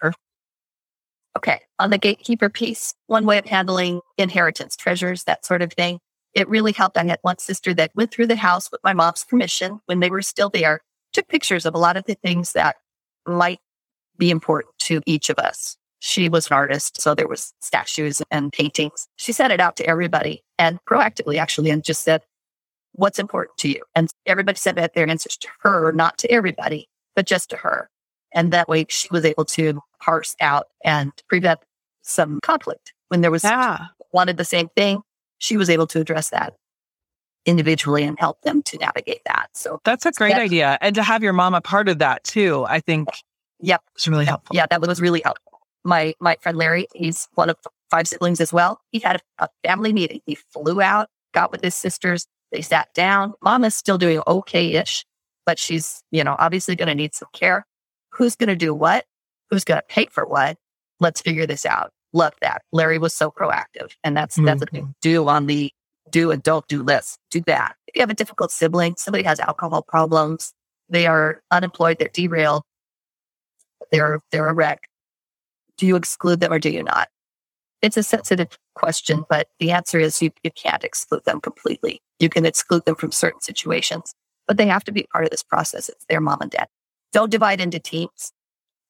Sure. 0.00 0.12
Okay. 1.38 1.60
On 1.78 1.88
the 1.88 1.96
gatekeeper 1.96 2.50
piece, 2.50 2.94
one 3.06 3.24
way 3.24 3.38
of 3.38 3.46
handling 3.46 4.02
inheritance, 4.18 4.76
treasures, 4.76 5.24
that 5.24 5.46
sort 5.46 5.62
of 5.62 5.72
thing. 5.72 6.00
It 6.34 6.48
really 6.48 6.72
helped. 6.72 6.98
I 6.98 7.04
had 7.04 7.18
one 7.22 7.38
sister 7.38 7.72
that 7.74 7.92
went 7.94 8.12
through 8.12 8.26
the 8.26 8.36
house 8.36 8.70
with 8.70 8.82
my 8.84 8.92
mom's 8.92 9.24
permission 9.24 9.80
when 9.86 10.00
they 10.00 10.10
were 10.10 10.22
still 10.22 10.50
there, 10.50 10.80
took 11.14 11.28
pictures 11.28 11.64
of 11.64 11.74
a 11.74 11.78
lot 11.78 11.96
of 11.96 12.04
the 12.04 12.14
things 12.14 12.52
that 12.52 12.76
might 13.26 13.60
be 14.18 14.30
important 14.30 14.74
to 14.80 15.00
each 15.06 15.30
of 15.30 15.38
us. 15.38 15.78
She 16.00 16.28
was 16.28 16.46
an 16.48 16.54
artist, 16.54 17.00
so 17.00 17.14
there 17.14 17.28
was 17.28 17.52
statues 17.60 18.22
and 18.30 18.52
paintings. 18.52 19.06
She 19.16 19.32
sent 19.32 19.52
it 19.52 19.60
out 19.60 19.76
to 19.76 19.86
everybody 19.86 20.42
and 20.58 20.78
proactively 20.88 21.38
actually 21.38 21.70
and 21.70 21.84
just 21.84 22.02
said, 22.02 22.22
what's 22.92 23.18
important 23.18 23.56
to 23.58 23.68
you? 23.68 23.82
And 23.94 24.10
everybody 24.26 24.56
sent 24.56 24.76
back 24.76 24.94
their 24.94 25.08
answers 25.08 25.36
to 25.36 25.48
her, 25.60 25.92
not 25.92 26.18
to 26.18 26.30
everybody, 26.30 26.88
but 27.14 27.26
just 27.26 27.50
to 27.50 27.56
her. 27.56 27.90
And 28.32 28.52
that 28.52 28.68
way 28.68 28.86
she 28.88 29.08
was 29.10 29.24
able 29.24 29.44
to 29.46 29.80
parse 30.00 30.36
out 30.40 30.68
and 30.84 31.12
prevent 31.28 31.60
some 32.02 32.40
conflict 32.42 32.94
when 33.08 33.20
there 33.20 33.30
was 33.30 33.44
yeah. 33.44 33.86
wanted 34.12 34.38
the 34.38 34.44
same 34.44 34.68
thing. 34.76 35.02
She 35.38 35.56
was 35.56 35.68
able 35.68 35.86
to 35.88 36.00
address 36.00 36.30
that 36.30 36.54
individually 37.44 38.04
and 38.04 38.18
help 38.18 38.42
them 38.42 38.62
to 38.62 38.78
navigate 38.78 39.22
that. 39.26 39.50
So 39.54 39.80
that's 39.84 40.06
a 40.06 40.12
great 40.12 40.34
idea. 40.34 40.78
And 40.80 40.94
to 40.94 41.02
have 41.02 41.22
your 41.22 41.32
mom 41.32 41.54
a 41.54 41.60
part 41.60 41.88
of 41.88 41.98
that 41.98 42.24
too, 42.24 42.64
I 42.68 42.80
think 42.80 43.08
Yep. 43.62 43.82
It's 43.94 44.08
really 44.08 44.24
helpful. 44.24 44.56
Yeah, 44.56 44.64
that 44.70 44.80
was 44.80 45.02
really 45.02 45.20
helpful 45.22 45.59
my 45.84 46.14
my 46.20 46.36
friend 46.40 46.58
Larry, 46.58 46.86
he's 46.94 47.28
one 47.34 47.50
of 47.50 47.56
five 47.90 48.06
siblings 48.06 48.40
as 48.40 48.52
well. 48.52 48.80
He 48.90 49.00
had 49.00 49.16
a, 49.16 49.44
a 49.44 49.48
family 49.64 49.92
meeting. 49.92 50.20
He 50.26 50.34
flew 50.34 50.80
out, 50.80 51.08
got 51.34 51.50
with 51.50 51.62
his 51.62 51.74
sisters. 51.74 52.26
They 52.52 52.62
sat 52.62 52.92
down. 52.94 53.34
Mom 53.42 53.64
is 53.64 53.74
still 53.74 53.98
doing 53.98 54.22
okay-ish, 54.26 55.04
but 55.46 55.58
she's, 55.58 56.02
you 56.10 56.24
know, 56.24 56.36
obviously 56.38 56.76
going 56.76 56.88
to 56.88 56.94
need 56.94 57.14
some 57.14 57.28
care. 57.32 57.66
Who's 58.10 58.36
going 58.36 58.48
to 58.48 58.56
do 58.56 58.74
what? 58.74 59.04
Who's 59.50 59.64
going 59.64 59.80
to 59.80 59.86
pay 59.88 60.06
for 60.06 60.26
what? 60.26 60.56
Let's 60.98 61.20
figure 61.20 61.46
this 61.46 61.64
out. 61.64 61.92
Love 62.12 62.34
that. 62.42 62.62
Larry 62.72 62.98
was 62.98 63.14
so 63.14 63.30
proactive. 63.30 63.92
And 64.02 64.16
that's, 64.16 64.36
mm-hmm. 64.36 64.46
that's 64.46 64.64
they 64.72 64.84
do 65.00 65.28
on 65.28 65.46
the 65.46 65.72
do 66.10 66.32
and 66.32 66.42
don't 66.42 66.66
do 66.66 66.82
list. 66.82 67.18
Do 67.30 67.40
that. 67.42 67.76
If 67.86 67.94
you 67.94 68.02
have 68.02 68.10
a 68.10 68.14
difficult 68.14 68.50
sibling, 68.50 68.96
somebody 68.96 69.22
has 69.24 69.38
alcohol 69.38 69.82
problems, 69.82 70.52
they 70.88 71.06
are 71.06 71.40
unemployed, 71.52 71.98
they're 72.00 72.08
derailed, 72.08 72.62
they're, 73.92 74.20
they're 74.32 74.48
a 74.48 74.52
wreck 74.52 74.88
do 75.80 75.86
you 75.86 75.96
exclude 75.96 76.40
them 76.40 76.52
or 76.52 76.58
do 76.58 76.68
you 76.68 76.82
not? 76.82 77.08
It's 77.80 77.96
a 77.96 78.02
sensitive 78.02 78.58
question, 78.74 79.24
but 79.30 79.48
the 79.58 79.70
answer 79.70 79.98
is 79.98 80.20
you, 80.20 80.30
you 80.44 80.50
can't 80.50 80.84
exclude 80.84 81.24
them 81.24 81.40
completely. 81.40 82.02
You 82.18 82.28
can 82.28 82.44
exclude 82.44 82.84
them 82.84 82.96
from 82.96 83.10
certain 83.10 83.40
situations, 83.40 84.14
but 84.46 84.58
they 84.58 84.66
have 84.66 84.84
to 84.84 84.92
be 84.92 85.06
part 85.10 85.24
of 85.24 85.30
this 85.30 85.42
process. 85.42 85.88
It's 85.88 86.04
their 86.10 86.20
mom 86.20 86.42
and 86.42 86.50
dad. 86.50 86.68
Don't 87.14 87.30
divide 87.30 87.62
into 87.62 87.78
teams. 87.78 88.32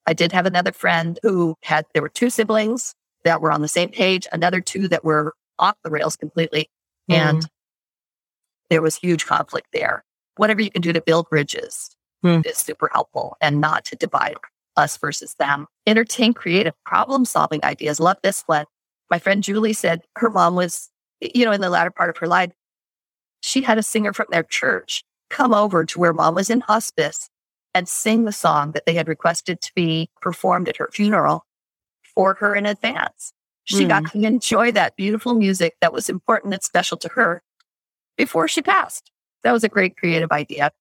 I 0.05 0.14
did 0.14 0.33
have 0.33 0.46
another 0.46 0.72
friend 0.72 1.20
who 1.22 1.55
had, 1.62 1.87
there 1.94 2.03
were 2.03 2.09
two 2.09 2.29
siblings 2.29 2.96
that 3.22 3.40
were 3.40 3.53
on 3.53 3.62
the 3.62 3.68
same 3.68 3.90
page, 3.90 4.26
another 4.33 4.61
two 4.61 4.88
that 4.88 5.05
were 5.05 5.35
off 5.61 5.76
the 5.85 5.90
rails 5.90 6.16
completely. 6.16 6.68
Mm. 7.09 7.14
And 7.14 7.48
there 8.68 8.83
was 8.83 8.96
huge 8.96 9.26
conflict 9.26 9.68
there. 9.72 10.05
Whatever 10.38 10.61
you 10.61 10.72
can 10.72 10.83
do 10.83 10.92
to 10.92 11.00
build 11.00 11.29
bridges 11.31 11.94
mm. 12.24 12.44
is 12.44 12.57
super 12.57 12.90
helpful 12.92 13.37
and 13.40 13.61
not 13.61 13.85
to 13.85 13.96
divide 13.96 14.35
us 14.76 14.96
versus 14.96 15.35
them. 15.35 15.66
Entertain 15.87 16.33
creative 16.33 16.74
problem 16.85 17.24
solving 17.24 17.64
ideas. 17.64 18.00
Love 18.00 18.18
this 18.22 18.42
one. 18.46 18.66
My 19.11 19.18
friend 19.18 19.42
Julie 19.42 19.72
said 19.72 20.02
her 20.16 20.30
mom 20.30 20.54
was, 20.54 20.88
you 21.20 21.44
know, 21.44 21.52
in 21.52 21.61
the 21.61 21.70
latter 21.70 21.90
part 21.90 22.11
of 22.11 22.16
her 22.18 22.28
life, 22.28 22.52
she 23.42 23.62
had 23.62 23.78
a 23.78 23.83
singer 23.83 24.12
from 24.12 24.26
their 24.30 24.42
church 24.42 25.02
come 25.30 25.54
over 25.54 25.85
to 25.85 25.98
where 25.98 26.12
mom 26.12 26.35
was 26.35 26.50
in 26.50 26.61
hospice 26.61 27.28
and 27.74 27.88
sing 27.88 28.24
the 28.24 28.33
song 28.33 28.72
that 28.72 28.85
they 28.87 28.94
had 28.94 29.09
requested 29.09 29.61
to 29.61 29.72
be 29.74 30.11
performed 30.20 30.68
at 30.68 30.76
her 30.76 30.90
funeral 30.92 31.44
for 32.14 32.35
her 32.35 32.54
in 32.54 32.66
advance. 32.66 33.33
She 33.64 33.85
mm. 33.85 33.88
got 33.88 34.11
hmm. 34.11 34.20
to 34.20 34.26
enjoy 34.26 34.72
that 34.72 34.96
beautiful 34.96 35.35
music 35.35 35.76
that 35.80 35.92
was 35.92 36.09
important 36.09 36.52
and 36.52 36.62
special 36.62 36.96
to 36.98 37.09
her 37.11 37.42
before 38.16 38.48
she 38.48 38.62
passed. 38.62 39.11
That 39.44 39.52
was 39.52 39.64
a 39.64 39.68
great 39.68 39.96
creative 39.96 40.33
idea. 40.33 40.72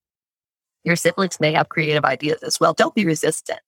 Your 0.84 0.96
siblings 0.96 1.40
may 1.40 1.54
have 1.54 1.70
creative 1.70 2.06
ideas 2.06 2.42
as 2.42 2.60
well. 2.60 2.74
Don't 2.74 2.96
be 2.96 3.06
resistant 3.06 3.60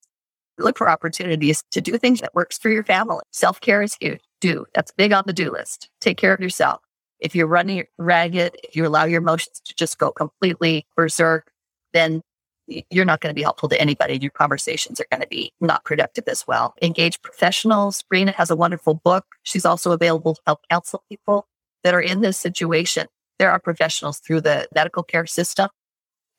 look 0.58 0.78
for 0.78 0.90
opportunities 0.90 1.64
to 1.72 1.82
do 1.82 1.98
things 1.98 2.22
that 2.22 2.36
works 2.36 2.58
for 2.58 2.70
your 2.70 2.84
family. 2.84 3.22
Self-care 3.32 3.82
is 3.82 3.96
huge. 4.00 4.22
Do. 4.40 4.66
That's 4.74 4.92
big 4.92 5.14
on 5.14 5.24
the 5.28 5.34
do 5.34 5.52
list. 5.52 5.90
Take 6.00 6.18
care 6.18 6.34
of 6.34 6.40
yourself. 6.40 6.82
If 7.20 7.36
you're 7.36 7.48
running 7.48 7.84
ragged, 7.98 8.56
if 8.64 8.76
you 8.76 8.86
allow 8.86 9.06
your 9.06 9.22
emotions 9.22 9.62
to 9.66 9.76
just 9.76 10.00
go 10.00 10.12
completely 10.12 10.88
berserk, 10.96 11.52
then 11.94 12.22
you're 12.90 13.06
not 13.06 13.22
going 13.22 13.30
to 13.30 13.36
be 13.36 13.44
helpful 13.44 13.70
to 13.70 13.80
anybody. 13.80 14.18
Your 14.20 14.32
conversations 14.32 15.00
are 15.00 15.06
going 15.12 15.22
to 15.22 15.28
be 15.28 15.52
not 15.60 15.84
productive 15.84 16.24
as 16.28 16.48
well. 16.48 16.74
Engage 16.82 17.22
professionals. 17.22 17.98
Sabrina 17.98 18.32
has 18.32 18.50
a 18.50 18.56
wonderful 18.56 18.96
book. 18.96 19.26
She's 19.44 19.66
also 19.66 19.92
available 19.92 20.36
to 20.36 20.42
help 20.48 20.60
counsel 20.70 21.04
people 21.10 21.48
that 21.84 21.94
are 21.94 22.02
in 22.02 22.22
this 22.22 22.38
situation. 22.38 23.08
There 23.40 23.52
are 23.52 23.60
professionals 23.60 24.20
through 24.20 24.42
the 24.42 24.68
medical 24.74 25.04
care 25.04 25.26
system 25.26 25.70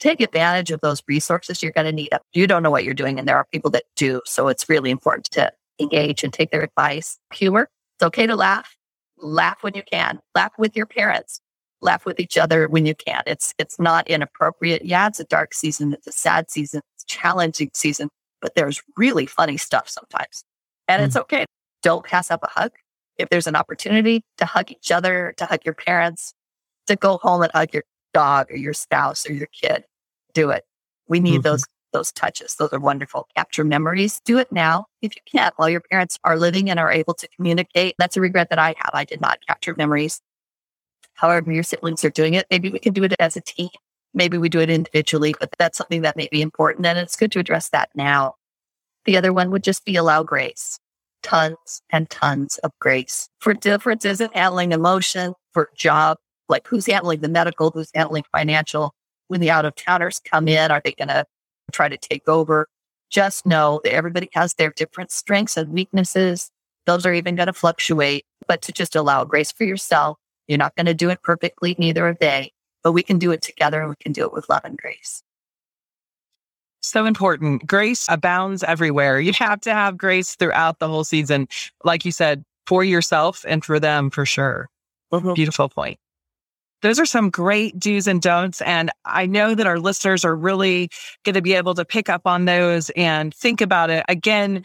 take 0.02 0.20
advantage 0.20 0.70
of 0.70 0.80
those 0.80 1.02
resources. 1.06 1.62
You're 1.62 1.72
going 1.72 1.86
to 1.86 1.92
need. 1.92 2.10
You 2.32 2.46
don't 2.46 2.62
know 2.62 2.70
what 2.70 2.84
you're 2.84 2.94
doing, 2.94 3.18
and 3.18 3.28
there 3.28 3.36
are 3.36 3.46
people 3.52 3.70
that 3.70 3.84
do. 3.96 4.20
So 4.26 4.48
it's 4.48 4.68
really 4.68 4.90
important 4.90 5.26
to 5.32 5.52
engage 5.80 6.24
and 6.24 6.32
take 6.32 6.50
their 6.50 6.62
advice. 6.62 7.18
Humor. 7.32 7.68
It's 7.96 8.06
okay 8.06 8.26
to 8.26 8.36
laugh. 8.36 8.76
Laugh 9.18 9.62
when 9.62 9.74
you 9.74 9.82
can. 9.90 10.20
Laugh 10.34 10.52
with 10.58 10.76
your 10.76 10.86
parents. 10.86 11.40
Laugh 11.80 12.04
with 12.04 12.18
each 12.20 12.36
other 12.36 12.68
when 12.68 12.84
you 12.84 12.94
can. 12.94 13.22
It's 13.26 13.54
it's 13.58 13.78
not 13.78 14.08
inappropriate. 14.08 14.84
Yeah, 14.84 15.06
it's 15.06 15.20
a 15.20 15.24
dark 15.24 15.54
season. 15.54 15.92
It's 15.92 16.06
a 16.06 16.12
sad 16.12 16.50
season. 16.50 16.82
It's 16.96 17.04
a 17.04 17.06
challenging 17.06 17.70
season. 17.72 18.08
But 18.40 18.56
there's 18.56 18.82
really 18.96 19.26
funny 19.26 19.56
stuff 19.56 19.88
sometimes, 19.88 20.44
and 20.88 21.00
mm. 21.00 21.06
it's 21.06 21.16
okay. 21.16 21.46
Don't 21.82 22.04
pass 22.04 22.30
up 22.30 22.42
a 22.42 22.48
hug. 22.48 22.72
If 23.18 23.28
there's 23.28 23.46
an 23.46 23.54
opportunity 23.54 24.22
to 24.38 24.46
hug 24.46 24.72
each 24.72 24.90
other, 24.90 25.34
to 25.36 25.46
hug 25.46 25.60
your 25.64 25.74
parents, 25.74 26.32
to 26.86 26.96
go 26.96 27.18
home 27.18 27.42
and 27.42 27.52
hug 27.52 27.72
your 27.72 27.84
dog 28.14 28.50
or 28.50 28.56
your 28.56 28.72
spouse 28.72 29.28
or 29.28 29.32
your 29.32 29.48
kid, 29.48 29.84
do 30.34 30.50
it. 30.50 30.64
We 31.08 31.20
need 31.20 31.40
mm-hmm. 31.40 31.42
those 31.42 31.64
those 31.92 32.10
touches. 32.12 32.56
Those 32.56 32.72
are 32.72 32.80
wonderful. 32.80 33.28
Capture 33.36 33.64
memories. 33.64 34.20
Do 34.24 34.38
it 34.38 34.50
now 34.50 34.86
if 35.02 35.14
you 35.14 35.22
can 35.30 35.52
while 35.56 35.68
your 35.68 35.82
parents 35.82 36.18
are 36.24 36.38
living 36.38 36.70
and 36.70 36.80
are 36.80 36.90
able 36.90 37.14
to 37.14 37.28
communicate. 37.36 37.94
That's 37.98 38.16
a 38.16 38.20
regret 38.20 38.48
that 38.50 38.58
I 38.58 38.74
have. 38.78 38.90
I 38.94 39.04
did 39.04 39.20
not 39.20 39.38
capture 39.46 39.74
memories. 39.76 40.20
However, 41.14 41.52
your 41.52 41.62
siblings 41.62 42.04
are 42.04 42.10
doing 42.10 42.34
it. 42.34 42.46
Maybe 42.50 42.70
we 42.70 42.78
can 42.78 42.94
do 42.94 43.04
it 43.04 43.14
as 43.20 43.36
a 43.36 43.40
team. 43.40 43.68
Maybe 44.14 44.38
we 44.38 44.48
do 44.48 44.60
it 44.60 44.70
individually, 44.70 45.34
but 45.38 45.50
that's 45.58 45.78
something 45.78 46.02
that 46.02 46.16
may 46.16 46.28
be 46.30 46.42
important. 46.42 46.86
And 46.86 46.98
it's 46.98 47.16
good 47.16 47.32
to 47.32 47.38
address 47.38 47.68
that 47.70 47.90
now. 47.94 48.34
The 49.04 49.16
other 49.16 49.32
one 49.32 49.50
would 49.50 49.64
just 49.64 49.84
be 49.84 49.96
allow 49.96 50.22
grace. 50.22 50.78
Tons 51.22 51.82
and 51.90 52.10
tons 52.10 52.58
of 52.58 52.72
grace 52.80 53.28
for 53.38 53.54
differences 53.54 54.20
in 54.20 54.30
handling 54.32 54.72
emotion, 54.72 55.34
for 55.52 55.70
job, 55.76 56.18
like 56.48 56.66
who's 56.66 56.86
handling 56.86 57.20
the 57.20 57.28
medical, 57.28 57.70
who's 57.70 57.90
handling 57.94 58.24
financial, 58.32 58.94
when 59.32 59.40
the 59.40 59.50
out 59.50 59.64
of 59.64 59.74
towners 59.74 60.20
come 60.20 60.46
in, 60.46 60.70
are 60.70 60.82
they 60.84 60.92
going 60.92 61.08
to 61.08 61.24
try 61.72 61.88
to 61.88 61.96
take 61.96 62.28
over? 62.28 62.68
Just 63.08 63.46
know 63.46 63.80
that 63.82 63.94
everybody 63.94 64.28
has 64.34 64.52
their 64.54 64.70
different 64.70 65.10
strengths 65.10 65.56
and 65.56 65.72
weaknesses. 65.72 66.50
Those 66.84 67.06
are 67.06 67.14
even 67.14 67.34
going 67.34 67.46
to 67.46 67.54
fluctuate, 67.54 68.26
but 68.46 68.60
to 68.60 68.72
just 68.72 68.94
allow 68.94 69.24
grace 69.24 69.50
for 69.50 69.64
yourself 69.64 70.18
You're 70.48 70.58
not 70.58 70.76
going 70.76 70.84
to 70.84 70.92
do 70.92 71.08
it 71.08 71.22
perfectly, 71.22 71.74
neither 71.78 72.06
are 72.06 72.16
they, 72.20 72.52
but 72.84 72.92
we 72.92 73.02
can 73.02 73.18
do 73.18 73.32
it 73.32 73.40
together 73.40 73.80
and 73.80 73.88
we 73.88 73.96
can 73.96 74.12
do 74.12 74.26
it 74.26 74.34
with 74.34 74.50
love 74.50 74.62
and 74.64 74.76
grace. 74.76 75.22
So 76.82 77.06
important. 77.06 77.66
Grace 77.66 78.06
abounds 78.10 78.62
everywhere. 78.62 79.18
You 79.18 79.32
have 79.34 79.62
to 79.62 79.72
have 79.72 79.96
grace 79.96 80.34
throughout 80.34 80.78
the 80.78 80.88
whole 80.88 81.04
season. 81.04 81.48
Like 81.84 82.04
you 82.04 82.12
said, 82.12 82.44
for 82.66 82.84
yourself 82.84 83.46
and 83.48 83.64
for 83.64 83.80
them 83.80 84.10
for 84.10 84.26
sure. 84.26 84.68
Mm-hmm. 85.10 85.32
Beautiful 85.32 85.70
point. 85.70 85.98
Those 86.82 86.98
are 86.98 87.06
some 87.06 87.30
great 87.30 87.78
do's 87.78 88.06
and 88.06 88.20
don'ts. 88.20 88.60
And 88.62 88.90
I 89.04 89.26
know 89.26 89.54
that 89.54 89.66
our 89.66 89.78
listeners 89.78 90.24
are 90.24 90.36
really 90.36 90.90
going 91.24 91.34
to 91.34 91.42
be 91.42 91.54
able 91.54 91.74
to 91.74 91.84
pick 91.84 92.08
up 92.08 92.26
on 92.26 92.44
those 92.44 92.90
and 92.90 93.34
think 93.34 93.60
about 93.60 93.90
it. 93.90 94.04
Again, 94.08 94.64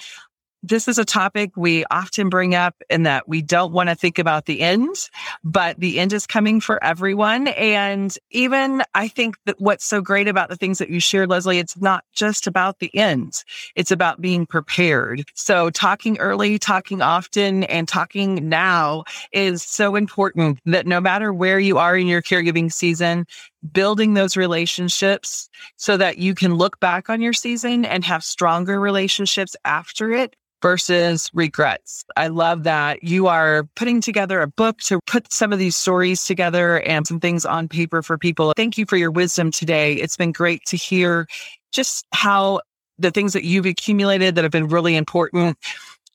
this 0.64 0.88
is 0.88 0.98
a 0.98 1.06
topic 1.06 1.52
we 1.56 1.86
often 1.92 2.30
bring 2.30 2.56
up 2.56 2.76
in 2.90 3.04
that 3.04 3.28
we 3.28 3.42
don't 3.42 3.72
want 3.72 3.90
to 3.90 3.96
think 3.96 4.20
about 4.20 4.46
the 4.46 4.62
end, 4.62 5.10
but 5.44 5.80
the 5.80 6.00
end 6.00 6.14
is 6.14 6.26
coming 6.26 6.60
for 6.60 6.84
everyone. 6.84 7.48
And 7.50 8.18
even 8.32 8.84
I 8.96 9.08
think 9.08 9.36
that 9.46 9.60
what's 9.60 9.86
so 9.86 10.02
great 10.02 10.28
about 10.28 10.50
the 10.50 10.56
things 10.56 10.80
that 10.80 10.90
you 10.90 11.00
shared, 11.00 11.30
Leslie, 11.30 11.60
it's 11.60 11.78
not 11.78 12.04
just 12.14 12.48
about 12.48 12.80
the 12.80 12.94
end. 12.96 13.44
It's 13.76 13.92
about 13.92 14.20
being 14.20 14.46
prepared. 14.46 15.24
So 15.36 15.70
talking 15.70 16.18
early, 16.18 16.60
talking 16.60 17.02
often 17.02 17.64
and 17.66 17.88
talking 17.88 18.50
now 18.50 19.04
is 19.32 19.64
so 19.64 19.96
important 19.96 20.60
that 20.66 20.88
no 20.88 21.00
matter 21.00 21.32
where 21.34 21.60
you 21.60 21.78
are 21.78 21.96
in 21.96 22.08
your 22.08 22.22
caregiving 22.22 22.72
season, 22.72 23.26
building 23.72 24.14
those 24.14 24.38
relationships 24.38 25.50
so 25.76 25.98
that 25.98 26.18
you 26.18 26.36
can 26.36 26.56
look 26.56 26.80
back 26.80 27.10
on 27.10 27.22
your 27.22 27.34
season 27.34 27.86
and 27.86 28.06
have 28.06 28.24
stronger 28.24 28.80
relationships 28.80 29.56
after 29.66 30.12
it 30.12 30.36
versus 30.62 31.30
regrets. 31.34 32.04
I 32.16 32.28
love 32.28 32.64
that 32.64 33.04
you 33.04 33.28
are 33.28 33.68
putting 33.76 34.02
together 34.02 34.42
a 34.42 34.48
book 34.48 34.80
to 34.82 35.00
put 35.06 35.32
some 35.32 35.54
of 35.54 35.60
these 35.60 35.76
stories 35.76 36.26
together 36.26 36.82
and 36.82 37.06
some 37.06 37.20
things 37.20 37.46
on 37.46 37.68
paper 37.68 38.02
for 38.02 38.18
people. 38.18 38.54
Thank 38.56 38.78
you 38.78 38.86
for 38.86 38.98
your 38.98 39.12
wisdom 39.12 39.52
today. 39.52 39.94
It's 39.94 40.18
been 40.18 40.32
great 40.32 40.62
to 40.68 40.78
hear 40.78 41.28
just 41.72 42.06
how 42.12 42.62
the 42.98 43.12
things 43.12 43.34
that 43.34 43.44
you've 43.44 43.68
accumulated 43.68 44.36
that 44.36 44.44
have 44.44 44.52
been 44.52 44.68
really 44.68 44.96
important, 44.96 45.58